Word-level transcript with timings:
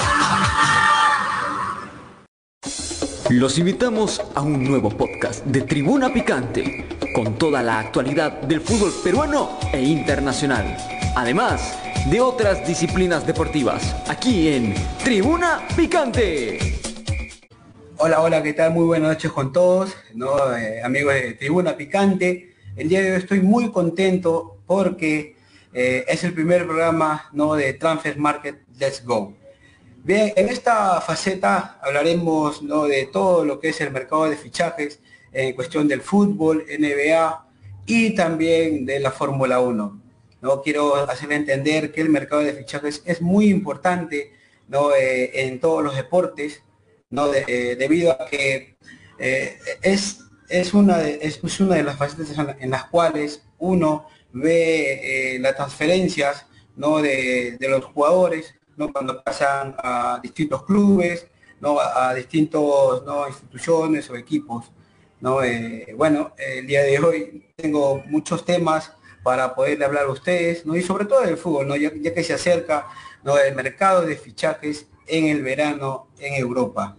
Los 3.31 3.59
invitamos 3.59 4.21
a 4.35 4.43
un 4.43 4.65
nuevo 4.65 4.91
podcast 4.91 5.45
de 5.45 5.63
Tribuna 5.63 6.13
Picante, 6.13 6.85
con 7.15 7.39
toda 7.39 7.63
la 7.63 7.79
actualidad 7.79 8.41
del 8.43 8.61
fútbol 8.61 8.93
peruano 9.05 9.59
e 9.73 9.81
internacional. 9.81 10.77
Además 11.15 11.79
de 12.11 12.21
otras 12.21 12.67
disciplinas 12.67 13.25
deportivas, 13.25 13.95
aquí 14.09 14.49
en 14.49 14.75
Tribuna 15.05 15.61
Picante. 15.77 16.59
Hola, 17.99 18.21
hola, 18.21 18.43
¿qué 18.43 18.53
tal? 18.55 18.73
Muy 18.73 18.85
buenas 18.85 19.11
noches 19.11 19.31
con 19.31 19.53
todos, 19.53 19.95
¿no? 20.13 20.57
Eh, 20.57 20.83
amigos 20.83 21.15
de 21.15 21.35
Tribuna 21.35 21.77
Picante. 21.77 22.53
El 22.75 22.89
día 22.89 23.01
de 23.01 23.13
hoy 23.13 23.19
estoy 23.19 23.41
muy 23.41 23.71
contento 23.71 24.57
porque 24.67 25.37
eh, 25.75 26.05
es 26.07 26.23
el 26.23 26.33
primer 26.33 26.67
programa 26.67 27.29
¿no? 27.33 27.55
de 27.55 27.73
Transfer 27.73 28.17
Market 28.17 28.63
Let's 28.79 29.05
Go. 29.05 29.35
Bien, 30.05 30.33
en 30.37 30.49
esta 30.49 31.01
faceta 31.01 31.81
hablaremos 31.83 32.63
¿no? 32.63 32.85
de 32.85 33.07
todo 33.07 33.45
lo 33.45 33.59
que 33.59 33.71
es 33.71 33.81
el 33.81 33.91
mercado 33.91 34.27
de 34.27 34.37
fichajes 34.37 35.01
en 35.33 35.53
cuestión 35.55 35.89
del 35.89 36.01
fútbol, 36.01 36.65
NBA 36.79 37.47
y 37.87 38.15
también 38.15 38.87
de 38.87 39.01
la 39.01 39.11
Fórmula 39.11 39.59
1. 39.59 40.01
¿no? 40.43 40.63
Quiero 40.63 40.95
hacerle 40.95 41.35
entender 41.35 41.91
que 41.91 42.03
el 42.03 42.09
mercado 42.09 42.43
de 42.43 42.53
fichajes 42.53 43.03
es 43.05 43.21
muy 43.21 43.49
importante 43.49 44.33
¿no? 44.69 44.95
Eh, 44.95 45.47
en 45.47 45.59
todos 45.59 45.83
los 45.83 45.97
deportes, 45.97 46.63
¿no? 47.11 47.35
Eh, 47.35 47.77
debido 47.77 48.13
a 48.13 48.27
que 48.27 48.77
es, 49.19 50.21
es, 50.49 50.73
una 50.73 50.99
de, 50.99 51.19
es, 51.21 51.61
una 51.61 51.75
de 51.75 51.83
las 51.83 51.97
facetas 51.97 52.33
en 52.61 52.71
las 52.71 52.85
cuales 52.85 53.45
uno 53.59 54.07
ve 54.35 55.37
eh, 55.37 55.39
las 55.39 55.55
transferencias 55.57 56.47
¿no? 56.77 57.01
de, 57.01 57.57
los 57.61 57.85
jugadores 57.87 58.55
¿no? 58.77 58.93
cuando 58.93 59.23
pasan 59.23 59.77
a 59.79 60.21
distintos 60.23 60.65
clubes, 60.65 61.29
¿no? 61.61 61.79
a, 61.81 62.13
distintos 62.15 63.05
¿no? 63.05 63.27
instituciones 63.29 64.11
o 64.11 64.17
equipos. 64.17 64.71
¿no? 65.21 65.43
Eh, 65.43 65.95
bueno, 65.97 66.33
el 66.37 66.67
día 66.67 66.83
de 66.83 66.99
hoy 66.99 67.47
tengo 67.57 68.03
muchos 68.07 68.45
temas 68.45 68.93
para 69.23 69.55
poderle 69.55 69.85
hablar 69.85 70.07
a 70.07 70.11
ustedes, 70.11 70.67
¿no? 70.67 70.77
y 70.77 70.83
sobre 70.83 71.07
todo 71.07 71.23
del 71.23 71.39
fútbol, 71.39 71.69
¿no? 71.69 71.77
ya, 71.77 71.91
que 71.91 72.25
se 72.25 72.35
acerca 72.35 72.87
¿no? 73.23 73.39
el 73.39 73.55
mercado 73.55 74.03
de 74.03 74.17
fichajes 74.17 74.89
en 75.07 75.29
el 75.29 75.43
verano 75.43 76.09
en 76.19 76.35
Europa. 76.35 76.97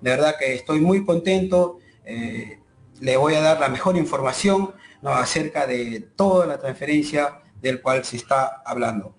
De 0.00 0.10
verdad 0.10 0.36
que 0.38 0.54
estoy 0.54 0.80
muy 0.80 1.04
contento, 1.04 1.80
eh, 2.04 2.60
le 3.00 3.16
voy 3.16 3.34
a 3.34 3.40
dar 3.40 3.60
la 3.60 3.68
mejor 3.68 3.96
información 3.96 4.72
acerca 5.14 5.66
de 5.66 6.08
toda 6.16 6.46
la 6.46 6.58
transferencia 6.58 7.40
del 7.60 7.80
cual 7.80 8.04
se 8.04 8.16
está 8.16 8.62
hablando. 8.64 9.14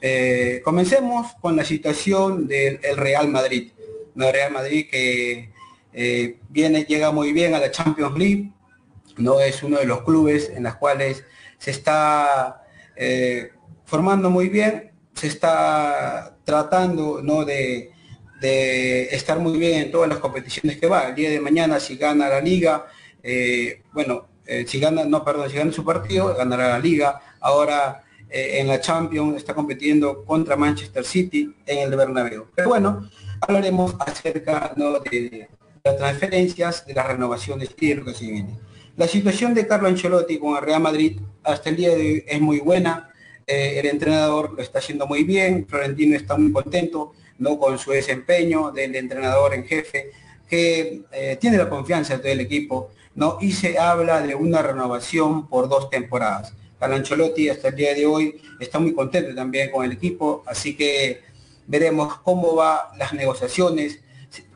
Eh, 0.00 0.62
comencemos 0.64 1.34
con 1.40 1.56
la 1.56 1.64
situación 1.64 2.46
del 2.46 2.78
Real 2.96 3.28
Madrid. 3.28 3.72
El 4.16 4.32
Real 4.32 4.52
Madrid 4.52 4.86
que 4.90 5.52
eh, 5.92 6.38
viene, 6.48 6.84
llega 6.84 7.10
muy 7.10 7.32
bien 7.32 7.54
a 7.54 7.58
la 7.58 7.70
Champions 7.70 8.16
League, 8.16 8.50
no 9.18 9.40
es 9.40 9.62
uno 9.62 9.78
de 9.78 9.86
los 9.86 10.02
clubes 10.02 10.50
en 10.54 10.62
los 10.62 10.76
cuales 10.76 11.24
se 11.58 11.72
está 11.72 12.64
eh, 12.96 13.50
formando 13.84 14.30
muy 14.30 14.48
bien, 14.48 14.92
se 15.14 15.26
está 15.26 16.36
tratando 16.44 17.20
¿no? 17.22 17.44
de, 17.44 17.90
de, 18.40 19.04
estar 19.14 19.38
muy 19.38 19.58
bien 19.58 19.82
en 19.82 19.90
todas 19.90 20.08
las 20.08 20.18
competiciones 20.18 20.78
que 20.78 20.86
va. 20.86 21.08
El 21.08 21.14
día 21.14 21.30
de 21.30 21.40
mañana 21.40 21.78
si 21.78 21.96
gana 21.96 22.28
la 22.28 22.40
liga, 22.40 22.86
bueno, 23.92 24.29
eh, 24.50 24.66
si 24.66 24.80
gana, 24.80 25.04
no, 25.04 25.24
perdón, 25.24 25.48
si 25.48 25.56
gana 25.56 25.70
su 25.70 25.84
partido, 25.84 26.34
ganará 26.34 26.70
la 26.70 26.80
liga. 26.80 27.20
Ahora 27.38 28.02
eh, 28.28 28.58
en 28.58 28.66
la 28.66 28.80
Champions 28.80 29.36
está 29.36 29.54
compitiendo 29.54 30.24
contra 30.24 30.56
Manchester 30.56 31.04
City 31.04 31.54
en 31.64 31.78
el 31.78 31.96
Bernabéu. 31.96 32.48
Pero 32.56 32.70
bueno, 32.70 33.08
hablaremos 33.40 33.94
acerca 34.00 34.74
de, 34.76 35.48
las 35.84 35.96
transferencias, 35.96 36.84
de 36.84 36.94
las 36.94 37.06
renovaciones 37.06 37.70
y 37.78 37.90
de 37.90 37.94
lo 37.94 38.04
que. 38.06 38.44
La 38.96 39.06
situación 39.06 39.54
de 39.54 39.68
Carlo 39.68 39.86
Ancelotti 39.86 40.36
con 40.36 40.56
el 40.56 40.62
Real 40.62 40.80
Madrid 40.80 41.20
hasta 41.44 41.70
el 41.70 41.76
día 41.76 41.90
de 41.90 41.94
hoy 41.94 42.24
es 42.26 42.40
muy 42.40 42.58
buena. 42.58 43.08
Eh, 43.46 43.78
el 43.78 43.86
entrenador 43.86 44.54
lo 44.54 44.62
está 44.62 44.80
haciendo 44.80 45.06
muy 45.06 45.22
bien, 45.22 45.64
Florentino 45.68 46.16
está 46.16 46.36
muy 46.36 46.50
contento 46.50 47.12
¿no? 47.38 47.56
con 47.56 47.78
su 47.78 47.92
desempeño 47.92 48.72
del 48.72 48.96
entrenador 48.96 49.54
en 49.54 49.64
jefe, 49.64 50.10
que 50.48 51.02
tiene 51.40 51.56
la 51.56 51.68
confianza 51.68 52.14
de 52.14 52.18
todo 52.18 52.32
el 52.32 52.40
equipo 52.40 52.90
¿no? 53.14 53.38
Y 53.40 53.52
se 53.52 53.78
habla 53.78 54.20
de 54.20 54.34
una 54.34 54.62
renovación 54.62 55.48
por 55.48 55.68
dos 55.68 55.90
temporadas. 55.90 56.54
Ancelotti 56.80 57.48
hasta 57.48 57.68
el 57.68 57.76
día 57.76 57.94
de 57.94 58.06
hoy 58.06 58.40
está 58.58 58.78
muy 58.78 58.94
contento 58.94 59.34
también 59.34 59.70
con 59.70 59.84
el 59.84 59.92
equipo, 59.92 60.42
así 60.46 60.76
que 60.76 61.22
veremos 61.66 62.18
cómo 62.20 62.54
van 62.54 62.78
las 62.98 63.12
negociaciones. 63.12 64.00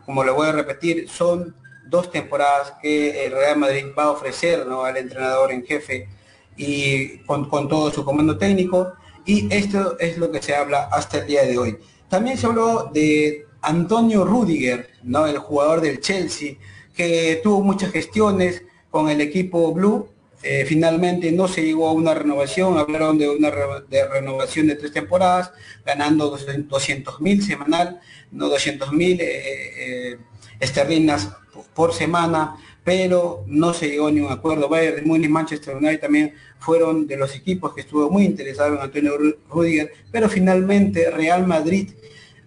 Como 0.07 0.25
le 0.25 0.31
voy 0.31 0.49
a 0.49 0.53
repetir, 0.53 1.09
son 1.09 1.55
dos 1.87 2.11
temporadas 2.11 2.75
que 2.83 3.27
el 3.27 3.33
Real 3.33 3.59
Madrid 3.59 3.87
va 3.97 4.05
a 4.05 4.11
ofrecer 4.11 4.67
al 4.69 4.97
entrenador 4.97 5.53
en 5.53 5.65
jefe 5.65 6.09
y 6.57 7.19
con, 7.19 7.49
con, 7.49 7.69
todo 7.69 7.91
su 7.93 8.05
comando 8.05 8.39
técnico. 8.39 8.95
Y 9.27 9.53
esto 9.55 9.99
es 9.99 10.19
lo 10.19 10.31
que 10.31 10.43
se 10.43 10.55
habla 10.55 10.89
hasta 10.93 11.19
el 11.19 11.27
día 11.27 11.45
de 11.45 11.59
hoy. 11.59 11.79
También 12.09 12.39
se 12.39 12.47
habló 12.47 12.91
de 12.93 13.47
Antonio 13.63 14.25
Rudiger, 14.25 14.91
¿no? 15.03 15.27
el 15.27 15.39
jugador 15.39 15.81
del 15.81 16.01
Chelsea, 16.01 16.57
que 16.95 17.41
tuvo 17.43 17.61
muchas 17.63 17.91
gestiones 17.91 18.63
con 18.91 19.11
el 19.11 19.21
equipo 19.21 19.73
Blue. 19.73 20.09
Eh, 20.43 20.65
finalmente 20.67 21.33
no 21.33 21.49
se 21.49 21.63
llegó 21.63 21.89
a 21.89 21.93
una 21.93 22.13
renovación, 22.13 22.77
hablaron 22.77 23.17
de 23.19 23.29
una 23.31 23.51
de 23.89 24.09
renovación 24.09 24.67
de 24.67 24.77
tres 24.77 24.93
temporadas, 24.93 25.53
ganando 25.87 26.29
200 26.29 27.21
mil 27.23 27.43
semanal, 27.43 28.01
no 28.31 28.49
200 28.51 28.93
mil 28.93 29.19
eh, 29.21 30.13
eh, 30.13 30.19
esterlinas 30.61 31.31
por 31.75 31.95
semana, 31.95 32.57
pero 32.85 33.45
no 33.47 33.73
se 33.73 33.89
llegó 33.89 34.09
a 34.09 34.11
ningún 34.13 34.33
acuerdo. 34.33 34.69
Bayern 34.69 34.97
de 34.97 35.03
Múnich, 35.03 35.31
Manchester 35.31 35.77
United 35.77 36.01
también 36.01 36.35
fueron 36.59 37.07
de 37.07 37.17
los 37.17 37.35
equipos 37.35 37.75
que 37.75 37.81
estuvo 37.81 38.11
muy 38.11 38.25
interesado 38.25 38.75
en 38.75 38.83
Antonio 38.83 39.15
Rudiger, 39.49 39.93
pero 40.13 40.29
finalmente 40.29 41.11
Real 41.11 41.47
Madrid 41.47 41.93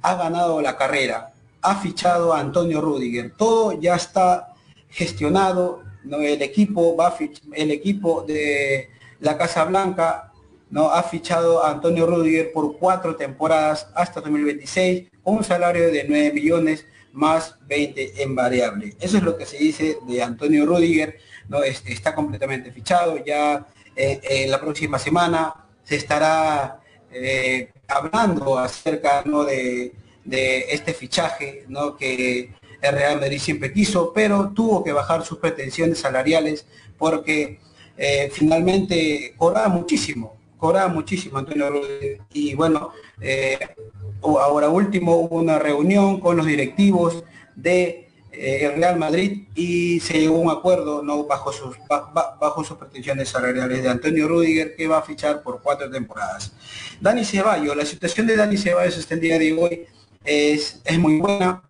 ha 0.04 0.16
ganado 0.16 0.62
la 0.62 0.78
carrera 0.78 1.34
ha 1.70 1.76
fichado 1.76 2.34
a 2.34 2.40
Antonio 2.40 2.80
Rudiger. 2.80 3.34
Todo 3.36 3.74
ya 3.80 3.96
está 3.96 4.54
gestionado, 4.90 5.84
¿no? 6.04 6.18
el 6.20 6.42
equipo 6.42 6.96
va 6.96 7.16
el 7.54 7.72
equipo 7.72 8.24
de 8.26 8.90
la 9.20 9.38
Casa 9.38 9.66
Blanca 9.66 10.32
¿no? 10.70 10.90
ha 10.90 11.04
fichado 11.04 11.64
a 11.64 11.72
Antonio 11.72 12.06
Rudiger 12.06 12.54
por 12.54 12.78
cuatro 12.78 13.18
temporadas 13.18 13.90
hasta 13.96 14.22
2026 14.22 15.10
con 15.22 15.38
un 15.38 15.44
salario 15.44 15.92
de 15.92 16.06
9 16.08 16.32
millones 16.32 16.86
más 17.12 17.58
20 17.68 18.24
en 18.24 18.34
variable. 18.34 18.96
Eso 19.00 19.18
es 19.18 19.24
lo 19.24 19.38
que 19.38 19.46
se 19.46 19.58
dice 19.58 19.98
de 20.08 20.24
Antonio 20.24 20.66
Rudiger, 20.66 21.18
¿no? 21.50 21.64
está 21.64 22.16
completamente 22.16 22.72
fichado, 22.72 23.18
ya 23.26 23.68
eh, 23.96 24.22
en 24.24 24.52
la 24.52 24.62
próxima 24.62 25.00
semana 25.00 25.54
se 25.84 25.96
estará 25.98 26.80
eh, 27.12 27.74
hablando 27.88 28.58
acerca 28.58 29.24
¿no? 29.26 29.44
de 29.44 29.94
de 30.28 30.66
este 30.72 30.94
fichaje 30.94 31.66
que 31.98 32.52
el 32.82 32.94
Real 32.94 33.20
Madrid 33.20 33.40
siempre 33.40 33.74
quiso, 33.74 34.12
pero 34.14 34.52
tuvo 34.54 34.84
que 34.84 34.92
bajar 34.92 35.26
sus 35.26 35.40
pretensiones 35.40 36.00
salariales 36.00 36.68
porque 36.98 37.60
eh, 37.98 38.30
finalmente 38.32 39.34
cobraba 39.38 39.70
muchísimo, 39.70 40.38
cobraba 40.58 40.90
muchísimo 40.90 41.38
Antonio 41.38 41.70
Rodríguez. 41.70 42.22
Y 42.34 42.54
bueno, 42.54 42.92
eh, 43.22 43.58
ahora 44.22 44.70
último 44.70 45.16
hubo 45.16 45.38
una 45.38 45.58
reunión 45.60 46.20
con 46.20 46.36
los 46.38 46.46
directivos 46.46 47.24
de 47.56 48.10
eh, 48.34 48.66
el 48.66 48.76
Real 48.76 49.00
Madrid 49.00 49.48
y 49.56 50.02
se 50.02 50.20
llegó 50.20 50.36
a 50.36 50.40
un 50.40 50.50
acuerdo 50.52 51.26
bajo 51.26 51.54
sus 51.54 51.78
bajo 51.90 52.64
sus 52.66 52.78
pretensiones 52.78 53.30
salariales 53.30 53.82
de 53.82 53.90
Antonio 53.90 54.28
Rudiger 54.28 54.76
que 54.76 54.88
va 54.88 54.98
a 54.98 55.02
fichar 55.02 55.42
por 55.42 55.62
cuatro 55.62 55.90
temporadas. 55.90 56.52
Dani 57.00 57.24
Ceballos, 57.24 57.76
la 57.76 57.86
situación 57.86 58.28
de 58.28 58.36
Dani 58.36 58.58
Ceballos 58.58 58.98
hasta 58.98 59.16
el 59.16 59.22
día 59.22 59.40
de 59.40 59.54
hoy 59.54 59.88
es, 60.28 60.82
muy 61.00 61.20
buena. 61.20 61.64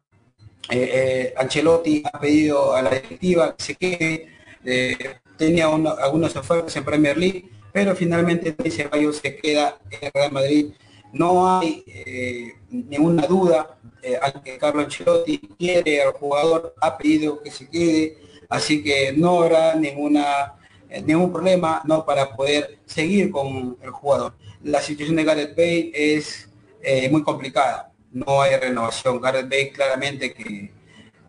Eh, 0.70 0.90
eh, 0.94 1.34
Ancelotti 1.38 2.04
ha 2.12 2.20
pedido 2.20 2.74
a 2.76 2.82
la 2.82 2.90
directiva 2.90 3.56
que 3.56 3.64
se 3.64 3.76
quede, 3.76 4.28
eh, 4.66 4.98
tenía 5.38 5.68
algunas 5.68 6.36
ofertas 6.36 6.76
en 6.76 6.84
Premier 6.84 7.18
League, 7.18 7.50
pero 7.72 7.96
finalmente 7.96 8.54
Ceballos 8.70 9.18
se 9.18 9.38
queda 9.38 9.78
en 9.90 10.12
Real 10.14 10.32
Madrid. 10.32 10.74
No 11.14 11.58
hay 11.58 11.86
ninguna 12.70 13.28
duda, 13.28 13.78
eh, 14.02 14.20
que 14.44 14.58
Carlo 14.58 14.82
Ancelotti 14.82 15.38
quiere 15.58 16.02
al 16.02 16.14
jugador, 16.14 16.76
ha 16.82 16.98
pedido 16.98 17.42
que 17.42 17.52
se 17.52 17.70
quede, 17.70 18.18
así 18.50 18.84
que 18.84 19.14
no 19.14 19.44
habrá 19.44 19.76
ninguna 19.76 20.54
ningún 21.06 21.34
problema 21.34 21.82
no 21.84 22.06
para 22.06 22.34
poder 22.34 22.80
seguir 22.86 23.30
con 23.30 23.78
el 23.82 23.90
jugador. 23.92 24.34
La 24.64 24.82
situación 24.82 25.18
de 25.18 25.24
Gareth 25.26 25.56
Bale 25.56 25.92
es 25.94 26.50
muy 27.12 27.24
complicada, 27.24 27.92
no 28.18 28.42
hay 28.42 28.56
renovación. 28.56 29.22
Gareth 29.22 29.50
Bale 29.50 29.72
claramente 29.72 30.34
que 30.34 30.72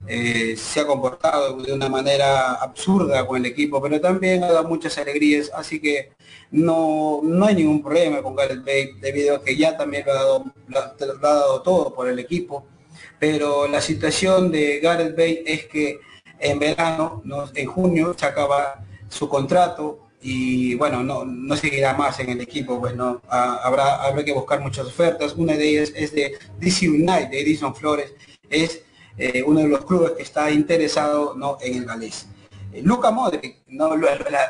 eh, 0.07 0.57
se 0.57 0.81
ha 0.81 0.87
comportado 0.87 1.59
de 1.59 1.73
una 1.73 1.89
manera 1.89 2.55
absurda 2.55 3.27
con 3.27 3.39
el 3.39 3.47
equipo, 3.47 3.83
pero 3.83 4.01
también 4.01 4.43
ha 4.45 4.53
dado 4.53 4.69
muchas 4.69 4.97
alegrías, 4.97 5.51
así 5.55 5.81
que 5.81 6.13
no, 6.51 7.21
no 7.23 7.47
hay 7.47 7.57
ningún 7.57 7.83
problema 7.83 8.23
con 8.23 8.35
Gareth 8.35 8.65
Bale, 8.65 8.95
debido 9.01 9.37
a 9.37 9.45
que 9.45 9.57
ya 9.57 9.77
también 9.77 10.05
lo 10.07 10.13
ha, 10.13 10.15
dado, 10.15 10.45
ha 10.75 11.19
dado 11.21 11.63
todo 11.63 11.95
por 11.95 12.09
el 12.09 12.19
equipo, 12.19 12.65
pero 13.19 13.69
la 13.69 13.81
situación 13.81 14.51
de 14.51 14.81
Gareth 14.81 15.17
Bale 15.17 15.43
es 15.47 15.67
que 15.67 16.01
en 16.39 16.59
verano, 16.59 17.23
en 17.55 17.67
junio, 17.67 18.15
se 18.17 18.27
acaba 18.27 18.85
su 19.09 19.29
contrato 19.29 20.08
y 20.21 20.75
bueno, 20.75 21.03
no, 21.03 21.25
no 21.25 21.57
seguirá 21.57 21.95
más 21.95 22.19
en 22.21 22.31
el 22.31 22.41
equipo, 22.41 22.81
pues 22.81 22.95
no, 22.95 23.23
ah, 23.29 23.61
habrá, 23.63 24.03
habrá 24.03 24.25
que 24.25 24.33
buscar 24.33 24.61
muchas 24.61 24.87
ofertas, 24.87 25.35
una 25.35 25.55
de 25.55 25.69
ellas 25.69 25.93
es 25.95 26.13
de 26.13 26.37
DC 26.59 26.89
United, 26.89 27.31
de 27.31 27.41
Edison 27.41 27.75
Flores, 27.75 28.13
es 28.51 28.83
eh, 29.17 29.43
uno 29.47 29.61
de 29.61 29.69
los 29.69 29.85
clubes 29.85 30.13
que 30.13 30.23
está 30.23 30.51
interesado 30.51 31.35
¿no? 31.37 31.59
en 31.61 31.77
el 31.77 31.85
galés. 31.85 32.27
Eh, 32.73 32.83
Luca 32.83 33.11
Modric, 33.11 33.59
no, 33.69 33.91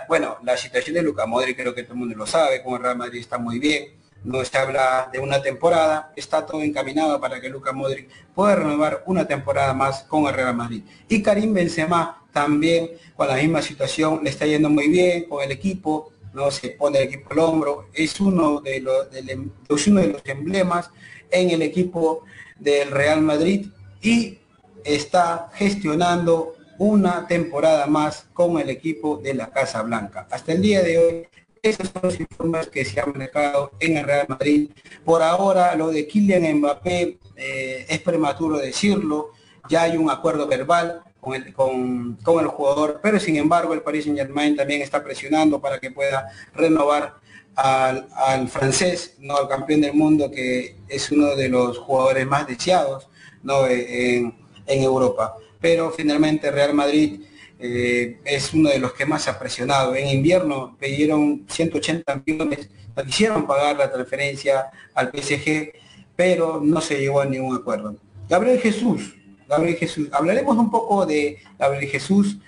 bueno, 0.08 0.38
la 0.42 0.56
situación 0.56 0.94
de 0.94 1.02
Luca 1.02 1.26
Modric 1.26 1.56
creo 1.56 1.74
que 1.74 1.82
todo 1.82 1.94
el 1.94 2.00
mundo 2.00 2.16
lo 2.16 2.26
sabe, 2.26 2.62
con 2.62 2.74
el 2.74 2.82
Real 2.82 2.96
Madrid 2.96 3.20
está 3.20 3.38
muy 3.38 3.58
bien, 3.58 3.97
no 4.24 4.44
se 4.44 4.58
habla 4.58 5.08
de 5.12 5.18
una 5.18 5.42
temporada, 5.42 6.12
está 6.16 6.44
todo 6.44 6.62
encaminado 6.62 7.20
para 7.20 7.40
que 7.40 7.48
Luca 7.48 7.72
Modric 7.72 8.08
pueda 8.34 8.56
renovar 8.56 9.02
una 9.06 9.26
temporada 9.26 9.72
más 9.74 10.02
con 10.02 10.26
el 10.26 10.34
Real 10.34 10.54
Madrid. 10.54 10.82
Y 11.08 11.22
Karim 11.22 11.54
Benzema 11.54 12.24
también 12.32 12.90
con 13.16 13.28
la 13.28 13.36
misma 13.36 13.62
situación, 13.62 14.20
le 14.22 14.30
está 14.30 14.46
yendo 14.46 14.70
muy 14.70 14.88
bien 14.88 15.24
con 15.24 15.42
el 15.42 15.50
equipo, 15.50 16.12
no 16.34 16.50
se 16.50 16.70
pone 16.70 16.98
el 16.98 17.08
equipo 17.08 17.32
al 17.32 17.38
hombro, 17.40 17.88
es 17.92 18.20
uno 18.20 18.60
de 18.60 18.80
los, 18.80 19.08
em, 19.14 19.50
es 19.68 19.86
uno 19.86 20.00
de 20.00 20.08
los 20.08 20.22
emblemas 20.24 20.90
en 21.30 21.50
el 21.50 21.62
equipo 21.62 22.24
del 22.58 22.90
Real 22.90 23.22
Madrid 23.22 23.66
y 24.02 24.38
está 24.84 25.50
gestionando 25.54 26.54
una 26.78 27.26
temporada 27.26 27.86
más 27.86 28.26
con 28.32 28.58
el 28.60 28.70
equipo 28.70 29.16
de 29.18 29.34
la 29.34 29.50
Casa 29.50 29.82
Blanca. 29.82 30.28
Hasta 30.30 30.52
el 30.52 30.62
día 30.62 30.82
de 30.82 30.98
hoy, 30.98 31.28
esos 31.62 31.88
son 31.88 32.02
los 32.02 32.20
informes 32.20 32.68
que 32.68 32.84
se 32.84 33.00
han 33.00 33.12
manejado 33.12 33.72
en 33.80 33.96
el 33.96 34.04
Real 34.04 34.26
Madrid. 34.28 34.70
Por 35.04 35.22
ahora, 35.22 35.74
lo 35.74 35.88
de 35.88 36.06
Kylian 36.06 36.58
Mbappé 36.58 37.18
eh, 37.36 37.86
es 37.88 38.00
prematuro 38.00 38.58
decirlo, 38.58 39.32
ya 39.68 39.82
hay 39.82 39.96
un 39.96 40.10
acuerdo 40.10 40.46
verbal 40.46 41.02
con 41.20 41.34
el, 41.34 42.46
jugador, 42.46 43.00
pero 43.02 43.20
sin 43.20 43.36
embargo 43.36 43.74
el 43.74 43.82
Paris 43.82 44.04
Saint 44.04 44.18
Germain 44.18 44.56
también 44.56 44.80
está 44.80 45.02
presionando 45.02 45.60
para 45.60 45.78
que 45.78 45.90
pueda 45.90 46.28
renovar 46.54 47.16
al, 47.54 48.48
francés, 48.48 49.16
no 49.18 49.36
al 49.36 49.48
campeón 49.48 49.80
del 49.80 49.94
mundo, 49.94 50.30
que 50.30 50.76
es 50.88 51.10
uno 51.10 51.34
de 51.34 51.48
los 51.48 51.78
jugadores 51.78 52.26
más 52.26 52.46
deseados 52.46 53.08
¿no? 53.42 53.66
en, 53.66 54.34
en 54.66 54.82
Europa. 54.82 55.36
Pero 55.60 55.90
finalmente 55.90 56.50
Real 56.50 56.72
Madrid 56.72 57.22
eh, 57.58 58.18
es 58.24 58.52
uno 58.54 58.70
de 58.70 58.78
los 58.78 58.92
que 58.92 59.06
más 59.06 59.28
ha 59.28 59.38
presionado. 59.38 59.94
En 59.94 60.08
invierno 60.08 60.76
pidieron 60.78 61.44
180 61.48 62.22
millones, 62.24 62.68
quisieron 63.04 63.46
pagar 63.46 63.76
la 63.76 63.90
transferencia 63.90 64.70
al 64.94 65.10
PSG, 65.10 65.72
pero 66.14 66.60
no 66.62 66.80
se 66.80 66.98
llegó 66.98 67.20
a 67.20 67.26
ningún 67.26 67.56
acuerdo. 67.56 67.96
Gabriel 68.28 68.60
Jesús, 68.60 69.14
Gabriel 69.48 69.76
Jesús, 69.76 70.08
hablaremos 70.12 70.56
un 70.56 70.70
poco 70.70 71.06
de 71.06 71.38
Gabriel 71.58 71.88
Jesús, 71.90 72.38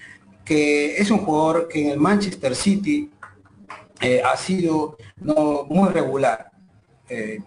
que 0.45 0.97
es 0.97 1.11
un 1.11 1.19
jugador 1.19 1.69
que 1.69 1.83
en 1.83 1.91
el 1.93 1.99
Manchester 1.99 2.55
City 2.55 3.11
eh, 4.01 4.23
ha 4.25 4.37
sido 4.37 4.97
no, 5.17 5.65
muy 5.69 5.89
regular. 5.89 6.51
Eh, 7.09 7.41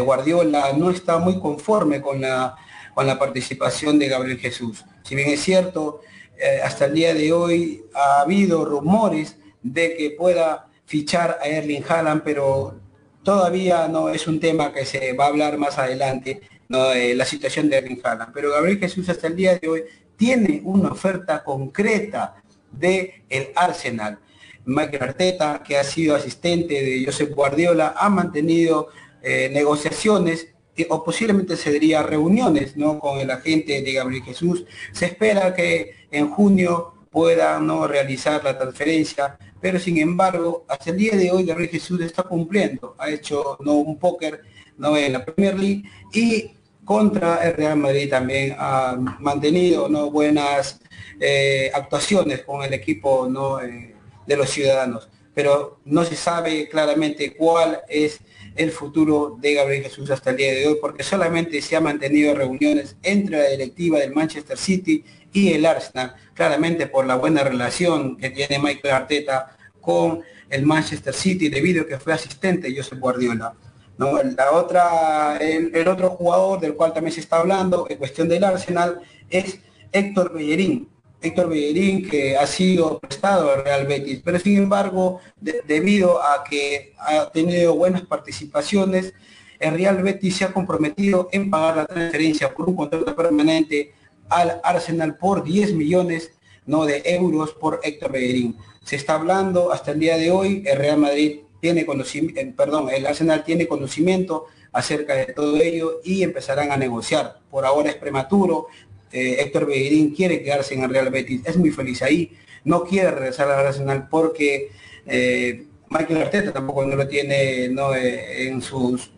Guardiola 0.00 0.72
no 0.76 0.90
está 0.90 1.18
muy 1.18 1.40
conforme 1.40 2.00
con 2.00 2.20
la 2.20 2.56
con 2.96 3.06
la 3.06 3.18
participación 3.18 3.98
de 3.98 4.08
Gabriel 4.08 4.38
Jesús. 4.38 4.82
Si 5.02 5.14
bien 5.14 5.28
es 5.28 5.42
cierto, 5.42 6.00
eh, 6.38 6.60
hasta 6.62 6.86
el 6.86 6.94
día 6.94 7.14
de 7.14 7.32
hoy 7.32 7.84
ha 7.94 8.20
habido 8.20 8.64
rumores 8.64 9.36
de 9.62 9.96
que 9.96 10.10
pueda 10.10 10.68
fichar 10.84 11.38
a 11.42 11.48
Erling 11.48 11.84
Haaland, 11.88 12.22
pero 12.22 12.78
todavía 13.22 13.88
no 13.88 14.08
es 14.08 14.26
un 14.26 14.38
tema 14.38 14.72
que 14.72 14.84
se 14.84 15.12
va 15.14 15.24
a 15.24 15.28
hablar 15.28 15.58
más 15.58 15.78
adelante, 15.78 16.40
la 16.68 17.24
situación 17.24 17.68
de 17.68 17.78
Erling 17.78 18.00
Haaland. 18.02 18.32
Pero 18.32 18.50
Gabriel 18.52 18.78
Jesús 18.78 19.08
hasta 19.08 19.26
el 19.26 19.36
día 19.36 19.56
de 19.58 19.68
hoy 19.68 19.84
tiene 20.16 20.60
una 20.64 20.92
oferta 20.92 21.42
concreta 21.42 22.36
de 22.70 23.24
el 23.28 23.48
Arsenal. 23.54 24.18
Michael 24.64 25.02
Arteta, 25.02 25.62
que 25.62 25.78
ha 25.78 25.84
sido 25.84 26.16
asistente 26.16 26.74
de 26.74 27.04
Josep 27.04 27.32
Guardiola, 27.34 27.94
ha 27.96 28.08
mantenido 28.08 28.88
eh, 29.22 29.48
negociaciones 29.52 30.48
o 30.88 31.04
posiblemente 31.04 31.56
se 31.56 31.72
diría 31.72 32.02
reuniones 32.02 32.76
¿no? 32.76 32.98
con 32.98 33.18
el 33.18 33.30
agente 33.30 33.82
de 33.82 33.92
Gabriel 33.92 34.22
Jesús. 34.22 34.64
Se 34.92 35.06
espera 35.06 35.54
que 35.54 35.94
en 36.10 36.30
junio 36.30 36.94
pueda 37.10 37.58
¿no? 37.60 37.86
realizar 37.86 38.44
la 38.44 38.58
transferencia, 38.58 39.38
pero 39.60 39.78
sin 39.78 39.98
embargo, 39.98 40.64
hasta 40.68 40.90
el 40.90 40.98
día 40.98 41.16
de 41.16 41.30
hoy 41.30 41.44
Gabriel 41.44 41.70
Jesús 41.70 42.00
está 42.00 42.22
cumpliendo. 42.22 42.94
Ha 42.98 43.10
hecho 43.10 43.56
¿no? 43.60 43.74
un 43.74 43.98
póker 43.98 44.42
¿no? 44.76 44.96
en 44.96 45.12
la 45.14 45.24
Premier 45.24 45.58
League 45.58 45.84
y 46.12 46.50
contra 46.84 47.42
el 47.42 47.54
Real 47.54 47.78
Madrid 47.78 48.08
también 48.08 48.54
ha 48.58 48.96
mantenido 49.18 49.88
¿no? 49.88 50.10
buenas 50.10 50.80
eh, 51.18 51.70
actuaciones 51.74 52.42
con 52.42 52.62
el 52.62 52.74
equipo 52.74 53.28
¿no? 53.28 53.60
Eh, 53.60 53.94
de 54.26 54.36
los 54.36 54.50
ciudadanos, 54.50 55.08
pero 55.34 55.78
no 55.84 56.04
se 56.04 56.16
sabe 56.16 56.68
claramente 56.68 57.34
cuál 57.34 57.80
es 57.88 58.20
el 58.56 58.70
futuro 58.70 59.36
de 59.38 59.54
Gabriel 59.54 59.84
Jesús 59.84 60.10
hasta 60.10 60.30
el 60.30 60.36
día 60.36 60.52
de 60.52 60.66
hoy, 60.66 60.78
porque 60.80 61.02
solamente 61.02 61.60
se 61.60 61.76
ha 61.76 61.80
mantenido 61.80 62.34
reuniones 62.34 62.96
entre 63.02 63.38
la 63.38 63.48
directiva 63.50 63.98
del 63.98 64.14
Manchester 64.14 64.56
City 64.56 65.04
y 65.32 65.52
el 65.52 65.66
Arsenal, 65.66 66.14
claramente 66.34 66.86
por 66.86 67.06
la 67.06 67.16
buena 67.16 67.44
relación 67.44 68.16
que 68.16 68.30
tiene 68.30 68.58
Michael 68.58 68.94
Arteta 68.94 69.56
con 69.80 70.22
el 70.48 70.64
Manchester 70.64 71.14
City, 71.14 71.48
debido 71.48 71.82
a 71.82 71.86
que 71.86 71.98
fue 71.98 72.12
asistente 72.12 72.68
de 72.68 72.76
Josep 72.76 72.98
Guardiola. 72.98 73.54
La 73.98 74.52
otra, 74.52 75.38
el, 75.38 75.74
el, 75.74 75.88
otro 75.88 76.10
jugador 76.10 76.60
del 76.60 76.74
cual 76.74 76.92
también 76.92 77.14
se 77.14 77.20
está 77.20 77.38
hablando 77.38 77.86
en 77.88 77.96
cuestión 77.96 78.28
del 78.28 78.44
Arsenal 78.44 79.00
es 79.30 79.58
Héctor 79.92 80.34
Bellerín, 80.34 80.88
Héctor 81.20 81.48
Bellerín, 81.48 82.08
que 82.08 82.36
ha 82.36 82.46
sido 82.46 82.98
prestado 82.98 83.50
al 83.50 83.64
Real 83.64 83.86
Betis, 83.86 84.20
pero 84.24 84.38
sin 84.38 84.58
embargo, 84.58 85.20
debido 85.40 86.22
a 86.22 86.44
que 86.44 86.94
ha 86.98 87.30
tenido 87.30 87.74
buenas 87.74 88.02
participaciones, 88.02 89.14
el 89.58 89.74
Real 89.74 90.02
Betis 90.02 90.36
se 90.36 90.44
ha 90.44 90.52
comprometido 90.52 91.28
en 91.32 91.50
pagar 91.50 91.76
la 91.76 91.86
transferencia 91.86 92.52
por 92.54 92.68
un 92.68 92.76
contrato 92.76 93.16
permanente 93.16 93.94
al 94.28 94.60
Arsenal 94.62 95.16
por 95.16 95.42
10 95.42 95.72
millones 95.74 96.32
¿no? 96.66 96.84
de 96.84 97.02
euros 97.04 97.52
por 97.52 97.80
Héctor 97.82 98.12
Bellerín. 98.12 98.56
Se 98.84 98.96
está 98.96 99.14
hablando 99.14 99.72
hasta 99.72 99.92
el 99.92 100.00
día 100.00 100.16
de 100.16 100.30
hoy, 100.30 100.62
el 100.66 100.76
Real 100.76 100.98
Madrid 100.98 101.40
tiene 101.60 101.86
conocimiento, 101.86 102.40
eh, 102.40 102.54
perdón, 102.56 102.90
el 102.90 103.06
Arsenal 103.06 103.44
tiene 103.44 103.66
conocimiento 103.66 104.46
acerca 104.72 105.14
de 105.14 105.26
todo 105.26 105.56
ello 105.56 106.00
y 106.04 106.22
empezarán 106.22 106.70
a 106.70 106.76
negociar. 106.76 107.40
Por 107.50 107.64
ahora 107.64 107.90
es 107.90 107.96
prematuro, 107.96 108.68
eh, 109.12 109.36
Héctor 109.40 109.66
Bellerín 109.66 110.14
quiere 110.14 110.42
quedarse 110.42 110.74
en 110.74 110.82
el 110.82 110.90
Real 110.90 111.10
Betis, 111.10 111.42
es 111.44 111.56
muy 111.56 111.70
feliz 111.70 112.02
ahí, 112.02 112.32
no 112.64 112.84
quiere 112.84 113.10
regresar 113.10 113.50
al 113.50 113.66
Arsenal 113.66 114.08
porque 114.08 114.70
eh, 115.06 115.66
Michael 115.88 116.22
Arteta 116.22 116.52
tampoco 116.52 116.84
no 116.84 116.96
lo 116.96 117.06
tiene 117.06 117.66
eh, 117.66 118.48
en 118.48 118.60
sus 118.62 119.12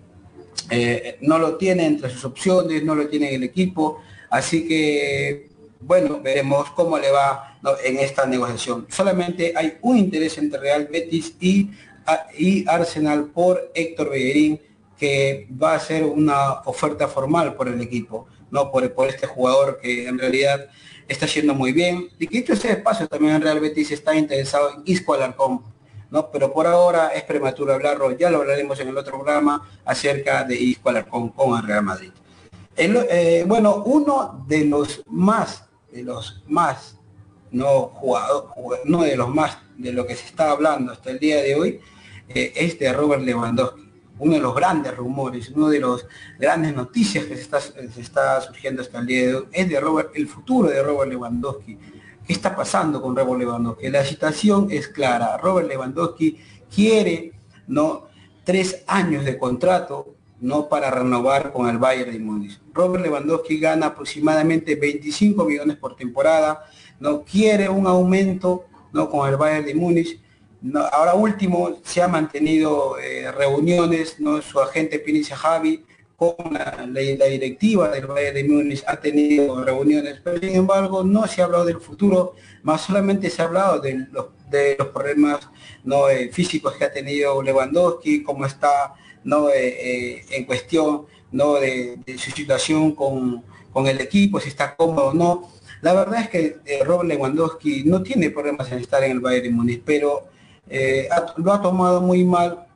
no 1.22 1.38
lo 1.38 1.56
tiene 1.56 1.86
entre 1.86 2.10
sus 2.10 2.26
opciones, 2.26 2.84
no 2.84 2.94
lo 2.94 3.08
tiene 3.08 3.30
en 3.30 3.36
el 3.36 3.44
equipo, 3.44 4.02
así 4.28 4.68
que 4.68 5.48
bueno, 5.80 6.20
veremos 6.20 6.70
cómo 6.70 6.98
le 6.98 7.10
va 7.10 7.58
en 7.84 7.98
esta 7.98 8.26
negociación. 8.26 8.86
Solamente 8.90 9.54
hay 9.56 9.78
un 9.80 9.96
interés 9.96 10.36
entre 10.36 10.60
Real 10.60 10.88
Betis 10.90 11.34
y, 11.40 11.70
y 12.36 12.68
Arsenal 12.68 13.26
por 13.26 13.70
Héctor 13.74 14.10
Bellerín, 14.10 14.60
que 14.98 15.46
va 15.50 15.74
a 15.74 15.80
ser 15.80 16.04
una 16.04 16.60
oferta 16.64 17.06
formal 17.08 17.54
por 17.54 17.68
el 17.68 17.80
equipo. 17.80 18.26
¿No? 18.50 18.70
Por, 18.70 18.92
por 18.94 19.08
este 19.08 19.26
jugador 19.26 19.78
que 19.80 20.08
en 20.08 20.18
realidad 20.18 20.68
está 21.08 21.26
yendo 21.26 21.54
muy 21.54 21.72
bien. 21.72 22.08
Y 22.18 22.26
que 22.26 22.52
ese 22.52 22.72
espacio 22.72 23.08
también 23.08 23.34
en 23.34 23.42
Real 23.42 23.60
Betis 23.60 23.90
está 23.90 24.14
interesado 24.14 24.70
en 24.74 24.82
Isco 24.84 25.14
Alarcón, 25.14 25.62
¿no? 26.10 26.30
Pero 26.30 26.52
por 26.52 26.66
ahora 26.66 27.08
es 27.08 27.24
prematuro 27.24 27.72
hablarlo, 27.72 28.16
ya 28.16 28.30
lo 28.30 28.38
hablaremos 28.38 28.78
en 28.80 28.88
el 28.88 28.98
otro 28.98 29.14
programa 29.14 29.68
acerca 29.84 30.44
de 30.44 30.54
Isco 30.56 30.90
Alarcón 30.90 31.30
con 31.30 31.58
el 31.58 31.66
Real 31.66 31.82
Madrid. 31.82 32.10
Eh, 32.76 33.44
bueno, 33.46 33.82
uno 33.84 34.44
de 34.46 34.64
los 34.64 35.02
más, 35.06 35.64
de 35.90 36.04
los 36.04 36.42
más, 36.46 36.96
no 37.50 37.88
jugador, 37.94 38.50
no 38.84 39.02
de 39.02 39.16
los 39.16 39.28
más 39.28 39.58
de 39.76 39.92
lo 39.92 40.06
que 40.06 40.14
se 40.14 40.26
está 40.26 40.50
hablando 40.50 40.92
hasta 40.92 41.10
el 41.10 41.18
día 41.18 41.42
de 41.42 41.54
hoy, 41.54 41.80
eh, 42.28 42.52
es 42.54 42.78
de 42.78 42.92
Robert 42.92 43.22
Lewandowski. 43.22 43.87
Uno 44.18 44.34
de 44.34 44.40
los 44.40 44.54
grandes 44.54 44.96
rumores, 44.96 45.50
uno 45.50 45.68
de 45.68 45.80
los 45.80 46.06
grandes 46.38 46.74
noticias 46.74 47.24
que 47.24 47.36
se 47.36 47.42
está, 47.42 47.60
se 47.60 48.00
está 48.00 48.40
surgiendo 48.40 48.82
hasta 48.82 48.98
el 48.98 49.06
día 49.06 49.26
de 49.26 49.34
hoy, 49.36 49.44
es 49.52 49.68
de 49.68 49.80
Robert, 49.80 50.10
el 50.14 50.28
futuro 50.28 50.68
de 50.68 50.82
Robert 50.82 51.10
Lewandowski. 51.10 51.78
¿Qué 52.26 52.32
está 52.32 52.54
pasando 52.54 53.00
con 53.00 53.16
Robert 53.16 53.40
Lewandowski? 53.40 53.88
La 53.88 54.04
situación 54.04 54.68
es 54.70 54.88
clara. 54.88 55.36
Robert 55.38 55.68
Lewandowski 55.68 56.38
quiere 56.74 57.32
¿no? 57.66 58.08
tres 58.44 58.82
años 58.86 59.24
de 59.24 59.38
contrato 59.38 60.14
no 60.40 60.68
para 60.68 60.90
renovar 60.90 61.52
con 61.52 61.68
el 61.68 61.78
Bayern 61.78 62.12
de 62.12 62.18
Múnich. 62.18 62.60
Robert 62.72 63.04
Lewandowski 63.04 63.58
gana 63.58 63.86
aproximadamente 63.86 64.76
25 64.76 65.44
millones 65.44 65.76
por 65.76 65.96
temporada, 65.96 66.64
no 67.00 67.24
quiere 67.24 67.68
un 67.68 67.86
aumento 67.86 68.66
no 68.92 69.10
con 69.10 69.28
el 69.28 69.36
Bayern 69.36 69.66
de 69.66 69.74
Múnich. 69.74 70.20
Ahora 70.92 71.14
último 71.14 71.78
se 71.84 72.02
ha 72.02 72.08
mantenido 72.08 72.98
eh, 72.98 73.30
reuniones, 73.32 74.20
no 74.20 74.42
su 74.42 74.60
agente 74.60 74.98
Pinicia 74.98 75.36
Javi 75.36 75.84
con 76.16 76.34
la, 76.52 77.28
directiva 77.28 77.90
del 77.90 78.06
Bayern 78.06 78.34
de 78.34 78.44
Múnich 78.44 78.82
ha 78.88 78.96
tenido 78.96 79.64
reuniones, 79.64 80.20
pero 80.22 80.38
sin 80.40 80.56
embargo 80.56 81.04
no 81.04 81.28
se 81.28 81.40
ha 81.40 81.44
hablado 81.44 81.64
del 81.64 81.78
futuro, 81.78 82.34
más 82.64 82.80
solamente 82.80 83.30
se 83.30 83.40
ha 83.40 83.44
hablado 83.44 83.78
de 83.78 84.06
los, 84.10 84.26
de 84.50 84.74
los 84.76 84.88
problemas 84.88 85.48
no 85.84 86.08
eh, 86.08 86.30
físicos 86.32 86.74
que 86.74 86.84
ha 86.84 86.92
tenido 86.92 87.40
Lewandowski, 87.40 88.24
cómo 88.24 88.46
está 88.46 88.94
¿no? 89.24 89.50
Eh, 89.50 89.68
eh, 89.68 90.24
en 90.30 90.44
cuestión 90.44 91.06
¿no? 91.32 91.54
De, 91.54 91.98
su 92.16 92.30
situación 92.30 92.92
con, 92.92 93.44
el 93.86 94.00
equipo, 94.00 94.40
si 94.40 94.48
está 94.48 94.74
cómodo 94.74 95.08
o 95.08 95.14
no. 95.14 95.50
La 95.82 95.92
verdad 95.92 96.22
es 96.22 96.28
que 96.28 96.56
eh, 96.64 96.82
Robert 96.84 97.08
Lewandowski 97.08 97.84
no 97.84 98.02
tiene 98.02 98.30
problemas 98.30 98.72
en 98.72 98.78
estar 98.78 99.04
en 99.04 99.12
el 99.12 99.20
Bayern 99.20 99.44
de 99.44 99.50
Múnich, 99.50 99.82
pero 99.84 100.26
lo 101.36 101.52
ha 101.52 101.62
tomado 101.62 102.00
muy 102.00 102.24
mal 102.24 102.66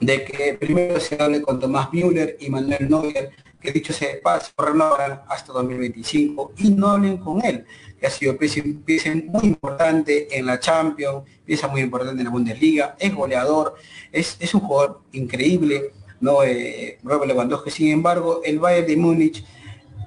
de 0.00 0.24
que 0.24 0.54
primero 0.54 1.00
se 1.00 1.20
hable 1.20 1.42
con 1.42 1.58
Tomás 1.58 1.92
Müller 1.92 2.36
y 2.40 2.50
Manuel 2.50 2.88
Neuer, 2.88 3.30
que 3.60 3.72
dicho 3.72 3.92
sea 3.92 4.08
de 4.08 4.16
paso, 4.16 4.52
renovarán 4.58 5.22
hasta 5.28 5.52
2025 5.52 6.52
y 6.58 6.70
no 6.70 6.90
hablen 6.90 7.16
con 7.18 7.44
él, 7.44 7.64
que 7.98 8.06
ha 8.06 8.10
sido 8.10 8.36
pieza, 8.36 9.10
muy 9.26 9.44
importante 9.44 10.36
en 10.36 10.46
la 10.46 10.60
Champions, 10.60 11.24
pieza 11.44 11.68
muy 11.68 11.80
importante 11.80 12.20
en 12.20 12.24
la 12.24 12.30
Bundesliga, 12.30 12.96
es 12.98 13.14
goleador, 13.14 13.74
es, 14.12 14.36
es 14.38 14.54
un 14.54 14.60
jugador 14.60 15.00
increíble, 15.12 15.92
¿no? 16.20 16.42
Eh, 16.42 16.98
Robert 17.02 17.28
Lewandowski, 17.28 17.70
sin 17.70 17.88
embargo, 17.88 18.40
el 18.44 18.58
Bayern 18.58 18.86
de 18.86 18.96
Múnich 18.96 19.44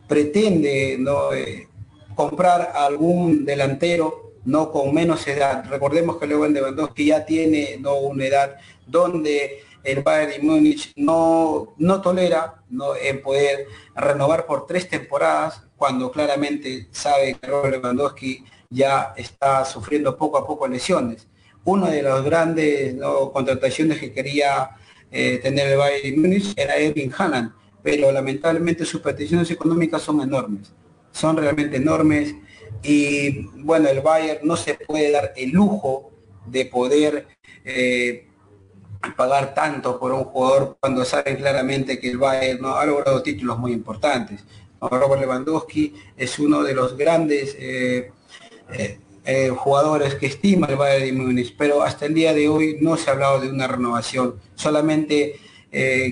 pretende 0.08 0.98
¿no? 1.00 1.34
Eh, 1.34 1.68
comprar 2.16 2.74
algún 2.76 3.46
delantero 3.46 4.29
no 4.46 4.72
con 4.72 4.94
menos 4.94 5.28
edad. 5.28 5.66
Recordemos 5.70 6.18
que 6.18 6.28
Lewandowski 6.28 7.06
ya 7.06 7.26
tiene 7.26 7.78
¿no? 7.80 7.96
una 7.96 8.26
edad 8.26 8.56
donde 8.86 9.64
el 9.84 10.02
Bayern 10.04 10.46
Múnich 10.46 10.94
no, 10.96 11.74
no 11.78 12.02
tolera 12.02 12.62
¿no? 12.70 12.96
en 12.96 13.22
poder 13.22 13.68
renovar 13.96 14.46
por 14.46 14.66
tres 14.66 14.90
temporadas 14.90 15.64
cuando 15.76 16.12
claramente 16.12 16.88
sabe 16.92 17.36
que 17.36 17.48
Robert 17.48 17.76
Lewandowski 17.76 18.44
ya 18.70 19.14
está 19.16 19.66
sufriendo 19.66 20.18
poco 20.18 20.38
a 20.38 20.46
poco 20.46 20.68
lesiones. 20.68 21.28
Una 21.64 21.90
de 21.90 22.04
las 22.04 22.24
grandes 22.24 22.96
contrataciones 23.34 24.00
que 24.00 24.12
quería 24.12 24.72
eh, 25.12 25.40
tener 25.42 25.68
el 25.68 25.78
Bayern 25.78 26.22
Múnich 26.22 26.54
era 26.56 26.76
Erwin 26.76 27.14
Haaland, 27.16 27.52
pero 27.82 28.12
lamentablemente 28.12 28.86
sus 28.86 29.02
peticiones 29.02 29.50
económicas 29.52 30.02
son 30.02 30.22
enormes, 30.22 30.72
son 31.12 31.38
realmente 31.38 31.78
enormes 31.78 32.36
y 32.84 33.42
bueno, 33.64 33.90
el 33.90 34.02
Bayern 34.02 34.48
no 34.48 34.56
se 34.56 34.76
puede 34.76 35.12
dar 35.12 35.34
el 35.36 35.52
lujo 35.52 36.12
de 36.46 36.66
poder 36.66 37.28
eh, 37.64 38.28
pagar 39.16 39.54
tanto 39.54 40.00
por 40.00 40.12
un 40.12 40.26
jugador 40.26 40.78
cuando 40.80 41.06
saben 41.06 41.38
claramente 41.38 42.00
que 42.00 42.10
el 42.10 42.18
Bayern 42.18 42.62
¿no? 42.62 42.76
ha 42.76 42.86
logrado 42.86 43.22
títulos 43.22 43.58
muy 43.58 43.72
importantes. 43.72 44.44
Robert 44.82 45.22
Lewandowski 45.22 45.94
es 46.16 46.40
uno 46.40 46.64
de 46.64 46.74
los 46.74 46.96
grandes 46.96 47.56
eh, 47.60 48.12
eh, 49.26 49.50
jugadores 49.50 50.16
que 50.16 50.28
estima 50.28 50.68
el 50.68 50.78
Bayern 50.78 51.06
de 51.06 51.24
Múnich, 51.24 51.56
pero 51.58 51.84
hasta 51.84 52.06
el 52.06 52.14
día 52.14 52.34
de 52.34 52.48
hoy 52.48 52.78
no 52.80 52.96
se 52.96 53.10
ha 53.10 53.14
hablado 53.14 53.42
de 53.42 53.50
una 53.50 53.68
renovación. 53.68 54.36
Solamente 54.56 55.40